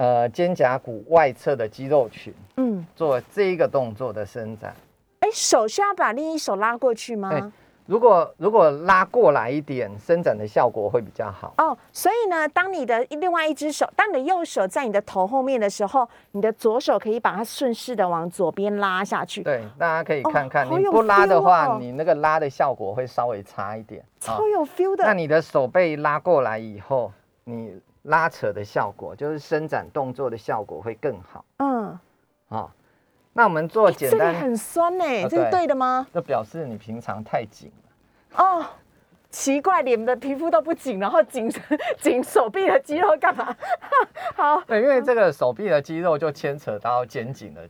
[0.01, 4.75] 呃，肩胛骨外侧的肌肉群，嗯，做这一个动作的伸展。
[5.19, 7.53] 哎，手需要把另一手拉过去吗？
[7.85, 11.53] 如果如果拉过来一点，伸展的效果会比较好。
[11.59, 19.43] 哦，所以呢，当你的另外一只手，当你的右手在你的头后面的时候，你的左手可以把它顺势的往左边拉下去。
[19.43, 24.03] 对，大家可以看看，你不拉的话，你那个拉的效果会稍微差一点。
[24.19, 25.05] 超有 feel 的。
[25.05, 27.13] 那你的手被拉过来以后，
[27.45, 27.79] 你。
[28.03, 31.45] 拉扯的效果就是伸展动作的效果会更好。
[31.59, 31.99] 嗯，
[32.49, 32.73] 好，
[33.33, 34.35] 那我们做简单。
[34.35, 36.07] 很酸呢，这是对的吗？
[36.13, 38.45] 这表示你平常太紧了。
[38.45, 38.65] 哦，
[39.31, 41.51] 奇怪，脸的皮肤都不紧，然后紧
[41.99, 43.55] 紧手臂的肌肉干嘛？
[44.35, 47.69] 好，对，因为这个手臂的肌肉就牵扯到肩颈的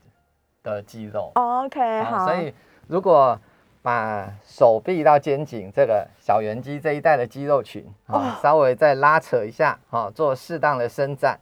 [0.63, 1.33] 的肌肉。
[1.35, 2.55] OK，好，所以
[2.87, 3.39] 如果。
[3.83, 11.39] 把手臂到肩颈这个小圆肌这一带的肌肉群啊，稍微再拉扯一下啊，做适当的伸展，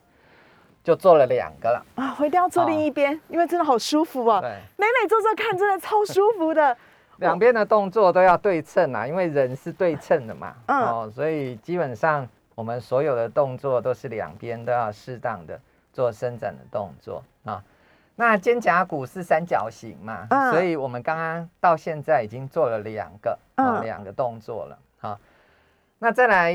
[0.84, 2.16] 就做了两个了啊。
[2.20, 4.40] 我一定要做另一边，因为真的好舒服啊。
[4.40, 6.76] 对，美美做做看，真的超舒服的。
[7.18, 10.54] 两边的动作都要对称啊，因为人是对称的嘛。
[10.66, 10.78] 嗯。
[10.80, 15.60] 哦，所以基本上我们所有的动作都是两边都要适当的
[15.92, 17.60] 做伸展的动作啊。
[18.20, 23.38] 那肩胛骨是三角形嘛，嗯所以我们刚刚到现在已经做了两个，
[23.84, 25.16] 两个动作了，好。
[26.00, 26.52] 那再来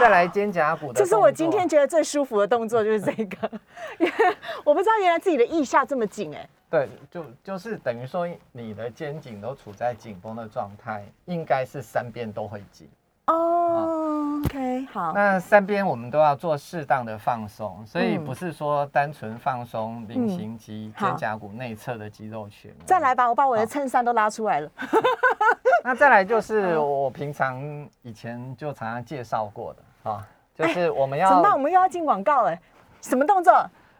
[0.00, 3.50] 再来肩胛骨这是我今天觉得最舒服的动作，就是这个。
[4.64, 12.88] 我不知道原来自己的腋下这么紧哎、对，就就是等于说你的肩颈都处在紧绷的状态，应该是三边都会紧。
[13.26, 22.74] 哦，OK，好，那三边我们都要做适当的放松，所以嗯不是说单纯放松菱形肌、好肩胛骨内侧的肌肉群。
[22.84, 24.70] 再来吧，我把我的好衬衫都拉出来了。
[25.82, 27.62] 那再来就是 我平常
[28.02, 31.52] 以前就常常介绍过的啊，就是我们怎么办？
[31.52, 32.54] 我要，们又要进广告了，
[33.00, 33.54] 什么动作？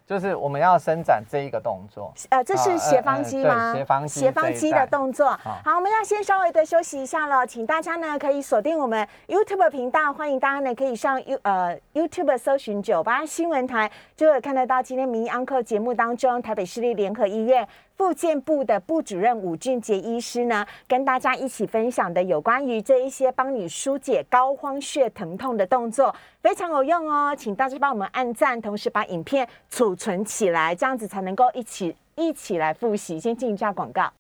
[0.07, 2.13] 就是我们要伸展这一个动作。
[2.29, 3.73] 呃，这是啊斜方肌吗？
[3.75, 5.31] 斜方肌斜方肌的动作。
[5.43, 17.67] 好好，我们要先稍微的休息一下了，请大家呢可以锁定我们 YouTube 频道，欢迎大家呢可以上 You 呃 YouTube 搜寻九八新闻台，就会看得到今天民意 Uncle 节目当中，台北市立联合医院。
[17.97, 33.19] 复健部的部主任武俊杰医师呢，跟大家一起分享的有关于这一些帮你疏解膏肓穴疼痛的动作，非常有用哦，请大家帮我们按赞，同时把影片储存起来，这样子才能够一起一起来复习。
[33.21, 34.13] 先进一下广告。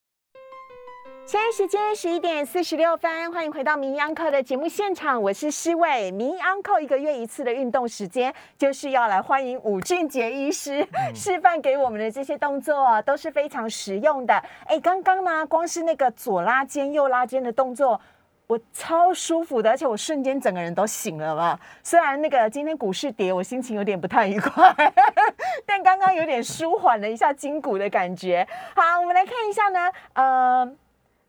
[1.27, 6.11] 现在时间十一点四十六分，欢迎回到名医 Uncle 的节目现场，我是施伟。
[6.11, 14.35] 名医 Uncle 一个月一次的运动时间，就是要来欢迎武俊杰医师、示范给我们的这些动作啊，都是非常实用的。
[14.66, 17.99] 哎，刚刚呢，光是那个左拉肩、右拉肩的动作。
[18.47, 21.59] 我超舒服的，而且我瞬间整个人都醒了嘛。
[21.83, 24.70] 虽然那个今天股市跌，我心情有点不太愉快，
[25.64, 28.47] 但刚刚有点舒缓了一下筋骨的感觉。
[28.77, 30.70] 好，我们来看一下呢，呃，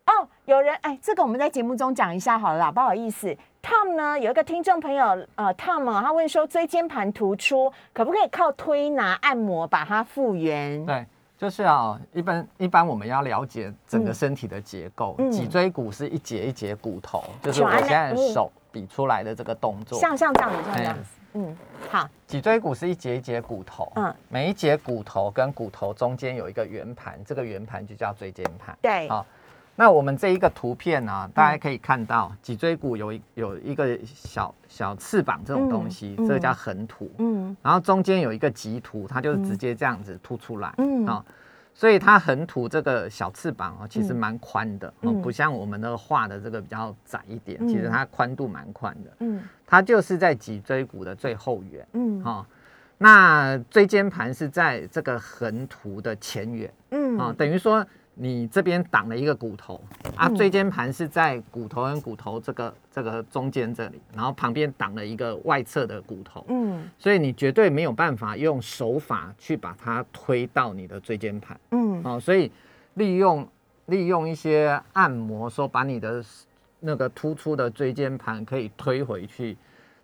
[0.06, 3.36] 哦，有人哎，这个我们在节目中讲一下好了啦，不好意思。
[3.64, 5.04] Tom 呢有一个听众朋友，
[5.34, 10.86] 呃，Tom 啊，他问说椎间盘突出可不可以靠推拿按摩把它复原？
[10.86, 11.04] 对，
[11.36, 20.00] 就是啊，一般一般我们要了解整个身体的结构，嗯脊椎骨是一节一节骨头，就是我现在嗯手比出来的这个动作。
[20.00, 21.58] 像像这样子，像这哎样子，嗯，
[21.90, 28.78] 好，脊椎骨是一节一节骨头，嗯嗯，每一节骨头跟骨头中间有一个圆盘，这个圆盘就叫椎间盘。
[28.80, 29.26] 对，好，
[29.78, 37.56] 那我们这一个图片呢、大家可以看到脊椎骨有一有一个小小翅膀这种东西，这个叫横突，嗯。
[37.62, 41.06] 然后中间有一个棘突，它就是直接这样子凸出来，嗯。
[41.06, 41.24] 啊、
[41.74, 47.68] 所以它横突这个小翅膀哦，其实蛮宽的，哦嗯，不像我们那个画的这个比较窄一点，嗯。
[47.68, 49.44] 其实它宽度蛮宽的，嗯。
[49.68, 51.86] 它就是在脊椎骨的最后缘。
[51.92, 52.24] 嗯。
[52.24, 52.46] 哦，
[52.98, 57.18] 那椎间盘是在这个横突的前缘嗯。
[57.18, 57.86] 啊、等于说
[58.18, 59.80] 你这边挡了一个骨头
[60.16, 60.36] 啊，嗯。
[60.36, 66.90] 椎间盘是在骨头跟骨头这个这个中间这里，然后旁边挡了一个外侧的骨头，嗯。
[66.98, 71.60] 所以你绝对没有办法用手法去把它推到你的椎间盘。
[71.72, 72.02] 嗯。
[72.04, 72.52] 哦，所以
[72.94, 73.48] 利用
[73.88, 76.24] 利用一些按摩，说把你的
[76.80, 79.58] 那个突出的椎间盘可以推回去，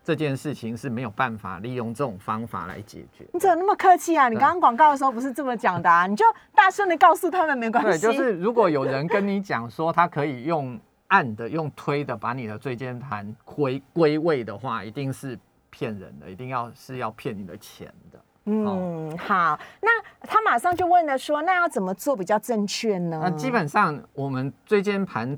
[0.04, 3.26] 这件事情是没有办法利用这种方法来解决。
[3.34, 4.30] 你怎么那么客气啊？
[4.30, 6.08] 你对刚刚广告的时候不是这么讲的啊？
[6.08, 6.26] 你就
[6.56, 8.02] 大声的告诉他们没关对，系。
[8.02, 15.38] 就是如果有人跟你讲说他可以用按的、用推的把你的椎间盘归归位的话，一定是
[15.70, 18.20] 骗人的，一定要是要骗你的钱的。
[18.46, 19.90] 嗯，好，那
[20.22, 23.20] 他马上就问了说，那要怎么做比较正确呢？
[23.22, 25.38] 那基本上我们椎间盘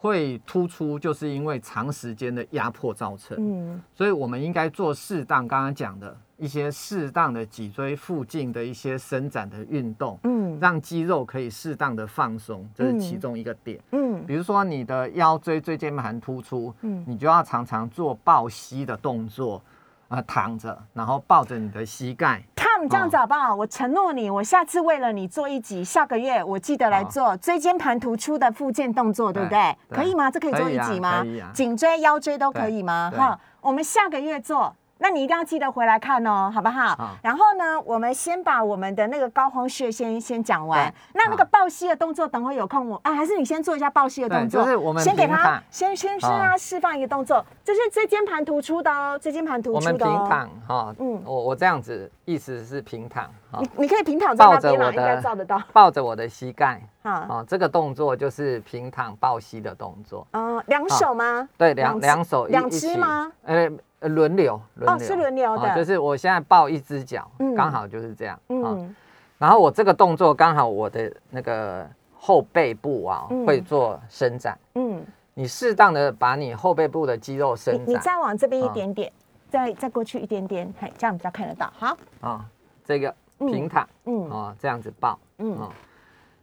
[0.00, 3.36] 会突出，就是因为长时间的压迫造成。
[3.38, 13.78] 嗯所以我们应该做适当，刚刚讲的一些适当的脊椎附近的一些伸展的运动，嗯让肌肉可以适当的放松，这是其中一个点。
[13.92, 19.62] 嗯比如说你的腰椎椎间盘突出，嗯你就要常常做抱膝的动作，
[20.08, 22.42] 啊、躺着，然后抱着你的膝盖，
[22.80, 23.54] ，Tom 这样子好不好？
[23.54, 29.76] 我承诺你，我下次为了你做一集，下个月我记得来做椎间盘突出的复健动作，对不对？
[29.88, 30.30] 对可以吗？
[30.30, 31.24] 这可以做一集吗？
[31.52, 33.12] 颈椎、腰椎都可以吗？
[33.16, 34.74] 哈，我们下个月做。
[35.02, 36.94] 那你一定要记得回来看哦，好不好？
[36.94, 40.92] 好然后呢，我们先把我们的那个高肓穴先先讲完。
[41.14, 44.62] 那那个抱膝的动作，等会有空我啊，还是你先做一下抱膝的动作。
[44.62, 50.26] 就是我们先给他先先先让他示范一个动作，这是椎间盘突出的哦，椎间盘突我们平出的哦。
[50.28, 55.62] 躺哈，嗯我我这样子意思是平躺你，你可以平躺在抱那边啦，着我应该照得到。
[55.72, 60.26] 抱着我的膝盖，好，哦，这个动作就是平躺抱膝的动作。
[60.32, 61.48] 嗯，两手吗？
[61.56, 63.32] 对，两只两手两只吗？
[63.44, 63.70] 呃，
[64.00, 68.38] 呃轮流轮哦，是轮流的，哦就是我现在抱一只脚嗯，刚好就是这样。
[68.48, 68.96] 嗯，嗯
[69.38, 71.88] 然后我这个动作刚好我的那个
[72.18, 75.02] 后背部啊嗯会做伸展，嗯，
[75.34, 79.12] 你适当的把你后背部的肌肉伸展你再往这边一啊点点，
[79.48, 81.72] 再再过去一点点，嘿，这样比较看得到。
[81.78, 82.44] 好，啊，
[82.84, 85.56] 这个平躺，嗯，哦，这样子抱，嗯，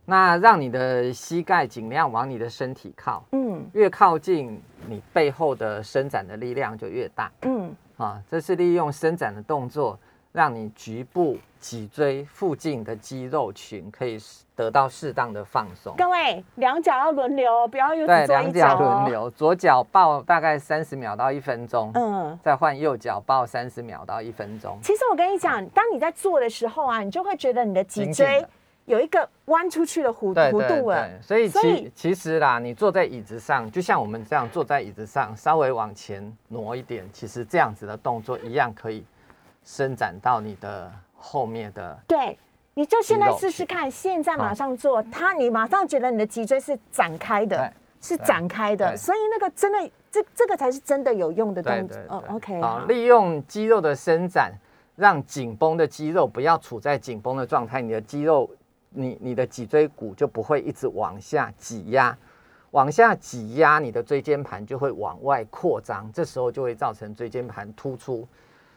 [0.10, 9.99] 那让你的膝盖尽量往你的身体靠，嗯，越靠近，你背后的伸展的力量就越大，嗯，啊，这是利用伸展的动作。
[10.34, 14.20] 让你局部脊椎附近的肌肉群可以
[14.55, 15.95] 得到适当的放松。
[15.97, 24.78] 各位，两脚要轮流，不要用对，两脚轮流，左脚抱大概三十秒到一分钟，嗯，再换右脚抱三十秒到一分钟。
[24.84, 28.45] 其实我跟你讲，当你在做的时候啊，你就会觉得你的脊椎
[28.88, 31.08] 有一个弯出去的弧弧度了。
[31.22, 39.06] 所以其其实啦，你坐在椅子上，就像我们这样坐在椅子上，稍微往前挪一点，其实这样子的动作一样可以。
[39.70, 42.40] 伸展到你的后面的，对，
[42.74, 47.70] 你就现在试试看，现在马上做，它你马上觉得你的脊椎是展开的，
[48.00, 51.98] 是展开的，所以那个真的，这这个才是真的有用的动作。
[52.08, 54.54] 哦，OK，好，利用肌肉的伸展，
[54.96, 58.50] 让紧绷的肌肉不要处在紧绷的状态，你的肌肉，
[58.98, 62.18] 你你的脊椎骨就不会一直往下挤压，
[62.72, 68.28] 往下挤压，你的椎间盘就会往外扩张，这时候就会造成椎间盘突出。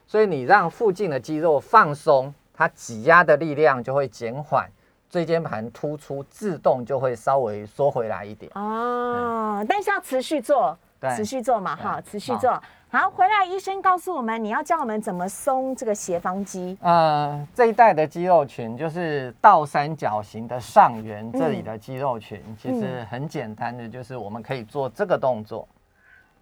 [0.07, 4.68] 所以你让附近的肌肉放松，它挤压的力量就会减缓，
[5.09, 8.51] 椎间盘突出自动就会稍微缩回来一点。
[8.55, 10.77] 哦，但是要持续做，
[11.16, 12.61] 持续做嘛，哈，持续做
[12.91, 13.09] 好。
[13.11, 16.76] 回来医生告诉我们，你要教我们怎么松这个斜方肌。
[16.80, 25.68] 呃，这一带的肌肉群就是倒三角形的上缘这里的肌肉群，其实很简单的，就是我们可以做这个动作。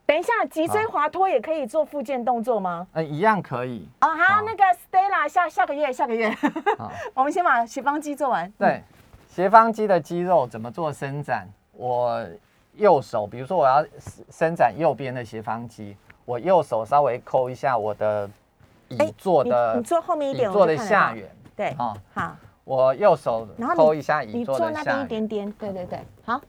[0.07, 2.87] 等一下，脊椎滑脱也可以做复健动作吗？
[2.93, 3.87] 呃，一样可以。
[4.01, 6.35] 哦，好，那个 Stella 下下个月，下个月，
[7.13, 8.51] 我们先把斜方肌做完。
[8.59, 8.83] 对，
[9.29, 11.47] 斜方肌的肌肉怎么做伸展？
[11.73, 12.27] 我
[12.77, 13.85] 右手，比如说我要
[14.31, 15.95] 伸展右边的斜方肌，
[16.29, 18.29] 我右手稍微抠一下我的
[18.89, 21.27] 椅座的，你坐后面一点，坐的下缘。
[21.57, 25.53] 对，啊，好，我右手抠一下椅座的下，你坐那边一点点。
[25.53, 26.41] 对对对，好，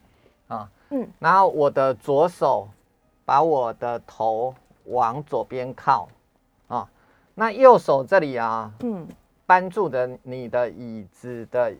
[0.49, 2.67] 啊，嗯，然后我的左手。
[3.25, 4.51] 把我的头
[4.85, 6.09] 往左边靠，
[6.67, 6.89] 啊，
[7.35, 9.07] 那右手这里啊，嗯，
[9.45, 11.71] 扳住的你的椅子的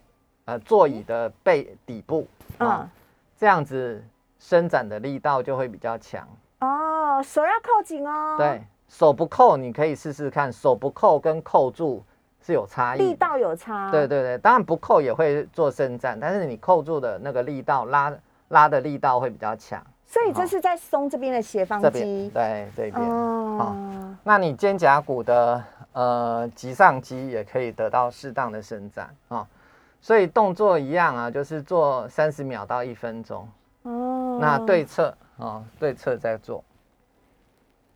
[0.44, 2.24] 呃座椅的背底部，
[2.58, 2.88] 啊，
[3.36, 4.00] 这样子
[4.38, 6.24] 伸展的力道就会比较强。
[6.60, 8.36] 哦，手要扣紧哦。
[8.38, 12.02] 对手不扣，你可以试试看，手不扣跟扣住
[12.40, 13.90] 是有差异，力道有差。
[13.90, 18.12] 对对对，当然不扣也会做伸展，但是你扣住的那个力道拉
[18.48, 19.80] 拉的力道会比较强。
[20.06, 23.00] 所以这是在松这边的斜方肌，对这边。
[23.00, 23.76] 哦，
[24.24, 29.46] 那你肩胛骨的呃棘上肌也可以得到适当的伸展啊。
[30.00, 33.48] 所以动作一样啊，就是做三十秒到一分钟。
[33.82, 36.62] 哦，那对侧啊，对侧在做。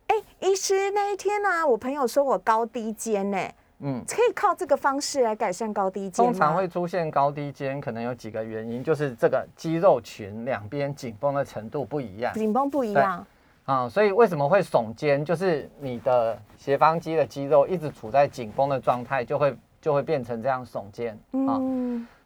[0.07, 3.37] 哎，医师那一天呢，我朋友说我高低肩呢。
[3.79, 13.27] 嗯，可以靠这个方式来改善高低肩通常会出现高低肩，可能有几个原因，就是这个肌肉群两边紧绷的程度不一样，紧绷不一样。
[13.65, 15.25] 啊，所以为什么会耸肩？
[15.25, 21.13] 就是你的斜方肌的肌肉一直处在紧绷的状态，就会就会变成这样耸肩。
[21.45, 21.59] 啊，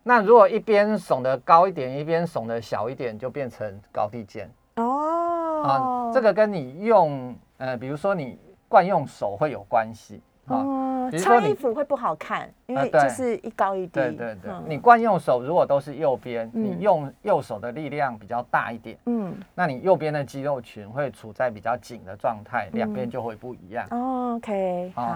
[0.04, 4.48] 那如果一边耸的高一点，一边耸的小一点，就变成高低肩。
[4.80, 10.22] 哦，啊，这个跟你用呃，比如说你惯用手会有关系。
[10.48, 13.92] 哦，穿衣服会不好看，因为就是一高一低。
[13.92, 23.86] 对对对，你惯用手如果都是右边，你用右手的力量比较大一点，嗯，那你右边的肌肉群会处在比较紧的状态，两边就会不一样。
[23.92, 25.16] OK，好，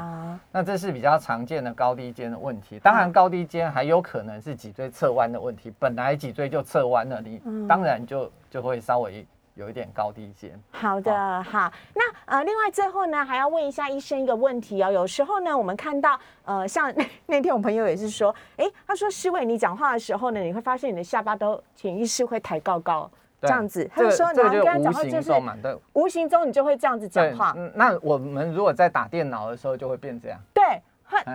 [0.51, 2.78] 那这是比较常见的高低肩的问题。
[2.78, 9.26] 当然，高低肩还有可能是脊椎侧弯的问题，本来脊椎就侧弯了，你当然就就会稍微。
[9.56, 10.60] 有一点高低肩。
[10.72, 11.72] 好的，好。
[11.93, 14.91] 那呃，另外最后呢，还要问一下医生一个问题哦。
[14.91, 16.93] 有时候呢，我们看到呃，像
[17.28, 23.10] 那天我朋友也是说，哎，他说师伟，你讲话的时候呢，你会发现你的下巴都潜意识会抬高高
[23.41, 23.89] 这样子。
[23.93, 27.56] 他就说，你跟他讲话就是无形中你就会这样子讲话。
[27.76, 30.39] 那我们如果在打电脑的时候就会变这样。
[30.54, 30.64] 对，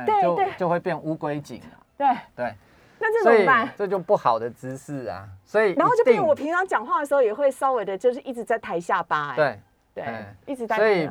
[0.04, 1.86] 对对，就会变乌龟颈了。
[1.96, 2.54] 对对。
[3.00, 3.72] 那这怎么办？
[3.76, 9.34] 这就不好的姿势啊，所以然后就变我平常讲话的时候也会稍微的，就是一直在抬下巴。
[9.36, 9.60] 对
[9.94, 10.76] 对，一直在。
[10.76, 11.08] 所以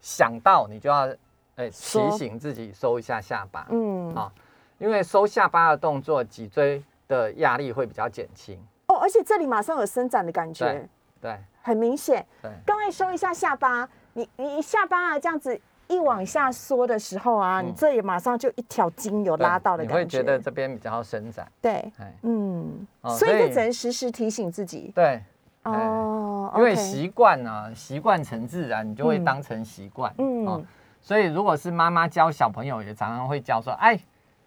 [0.00, 1.08] 想到你就要
[1.56, 3.66] 哎提醒自己收一下下巴。
[3.70, 4.32] 嗯啊，
[4.78, 8.58] 因为收下巴的动作，脊椎的压力会比较减轻。
[8.86, 10.88] 哦，而且这里马上有伸展的感觉。
[11.20, 12.26] 对，很明显。
[12.42, 15.60] 对，各位收一下下巴，你你下巴啊这样子。
[15.88, 20.22] 一往下缩的时候啊，你这里马上就一条筋有拉到的感觉，你会觉。
[20.22, 21.46] 得这边比较伸展。
[21.60, 24.90] 对，嗯，所以就只能时时提醒自己。
[24.94, 25.22] 对，
[25.64, 30.12] 哦，因为习惯呢，习惯成自然，你就会当成习惯。
[30.18, 30.64] 嗯，
[31.00, 33.98] 所以如果是妈妈教小朋友，也常常会教说，哎，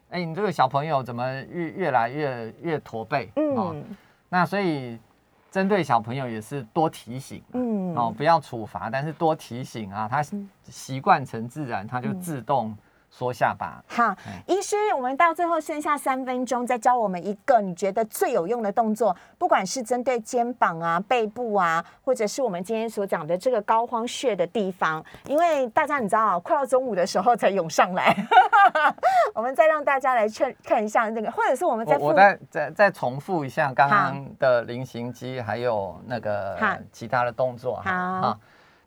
[0.10, 3.32] 哎，你这个小朋友怎么越越来越越驼背？
[3.36, 3.84] 嗯，
[4.30, 4.98] 那所以
[5.58, 10.22] 针对小朋友也是多提醒，嗯，哦，不要处罚，但是多提醒啊，他
[10.66, 12.78] 习惯成自然，他就自动。
[13.10, 13.84] 缩下巴。
[13.88, 25.04] 好，医师，我们到最后剩下三分钟，再教我们一个你觉得最有用的动作，不管是针对肩膀啊、背部啊，或者是我们今天所讲的这个膏肓穴的地方。
[25.26, 28.16] 因为大家你知道，快要中午的时候才涌上来，
[29.34, 36.58] 我们再让大家来看看一下那个，或者是我们再我再再再重复一下刚刚的菱形肌，还有那个
[36.92, 37.82] 其他的动作。
[37.84, 38.38] 好，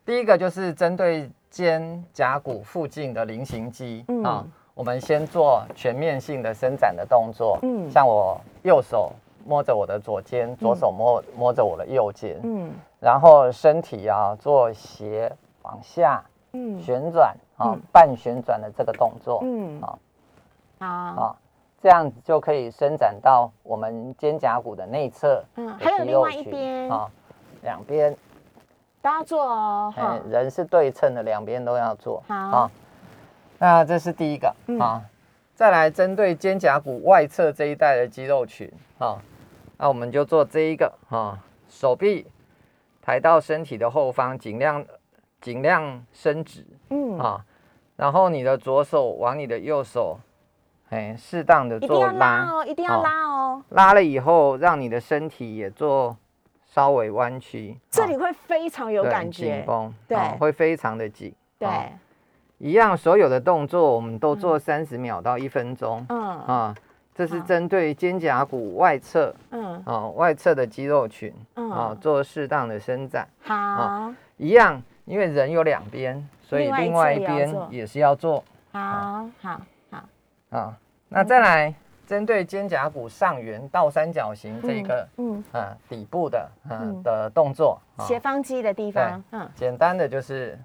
[0.05, 1.31] 第一个就是针对。
[1.51, 7.59] 肩胛骨附近的菱形肌啊，我们先做全面性的伸展的动作。
[7.63, 9.13] 嗯，像我右手
[9.45, 12.39] 摸着我的左肩，左手摸摸着我的右肩。
[12.45, 12.71] 嗯，
[13.01, 15.31] 然后身体啊做斜
[15.63, 19.41] 往下，嗯，旋转啊，半旋转的这个动作。
[19.43, 19.99] 嗯，好，
[20.79, 21.37] 好，好，
[21.83, 25.43] 这样子就可以伸展到我们肩胛骨的内侧。
[25.57, 27.11] 嗯，还有另外一边啊，
[27.63, 28.17] 两边。
[29.03, 32.23] 都要做哦，人是对称的，两边都要做。
[32.29, 32.71] 好，
[33.59, 35.03] 那这是第一个啊。
[35.55, 39.19] 再来针对肩胛骨外侧这一带的肌肉群啊，
[39.77, 41.39] 那我们就做这一个啊，
[41.69, 42.27] 手臂
[43.03, 44.85] 抬到身体的后方，尽量
[45.41, 47.19] 尽量伸直，嗯。
[47.19, 47.45] 啊，
[47.97, 50.19] 然后你的左手往你的右手，
[50.89, 56.17] 哎，适当的做拉哦，一定要拉哦，拉了以后，让你的身体也做。
[56.73, 61.69] 稍微弯曲，这里会非常有感觉，紧绷，对，会非常的紧，对，
[62.59, 66.21] 一样，所有的动作我们都做三十秒到一分钟，嗯。
[66.21, 66.75] 啊，
[67.13, 69.83] 这是针对肩胛骨外侧，嗯。
[69.85, 71.69] 啊，外侧的肌肉群，嗯。
[71.73, 79.61] 啊，做适当的伸展，好，一样，因为人有两边，所以另外一边也是要做，好好
[79.91, 80.05] 好，
[80.51, 81.75] 啊，那再来。
[82.11, 90.59] 针对肩胛骨上缘倒三角形这个，嗯啊底部的嗯的动作，斜方肌的地方，嗯，简单的就是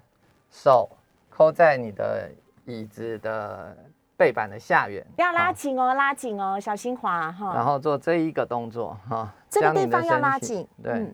[0.50, 0.90] 手
[1.30, 2.28] 扣在你的
[2.64, 3.76] 椅子的
[4.16, 7.54] 背板的下缘，要拉紧哦，拉紧哦，小心滑哈。
[7.54, 11.06] 然后做这一个动作哈，这个地方要拉紧，对，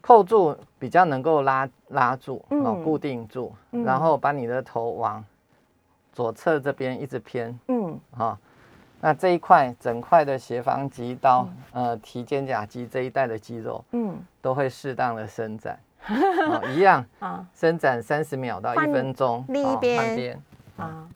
[0.00, 5.22] 扣住比较能够拉拉住，嗯，固定住，然后把你的头往
[6.10, 8.38] 左侧这边一直偏，嗯，好。
[9.04, 15.76] 那这一块整块的斜方肌到呃提肩胛肌这一带的肌肉，嗯，都会适当的伸展，
[16.72, 20.40] 一样 啊，伸展三十秒到一分钟，另一边
[20.76, 21.08] 啊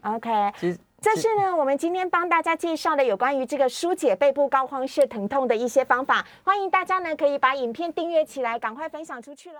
[0.00, 9.58] ，OK，其实这是呢，我们今天帮大家介绍的有关于这个疏解背部高肓穴疼痛的一些方法，欢迎大家呢可以把影片订阅起来，赶快分享出去了。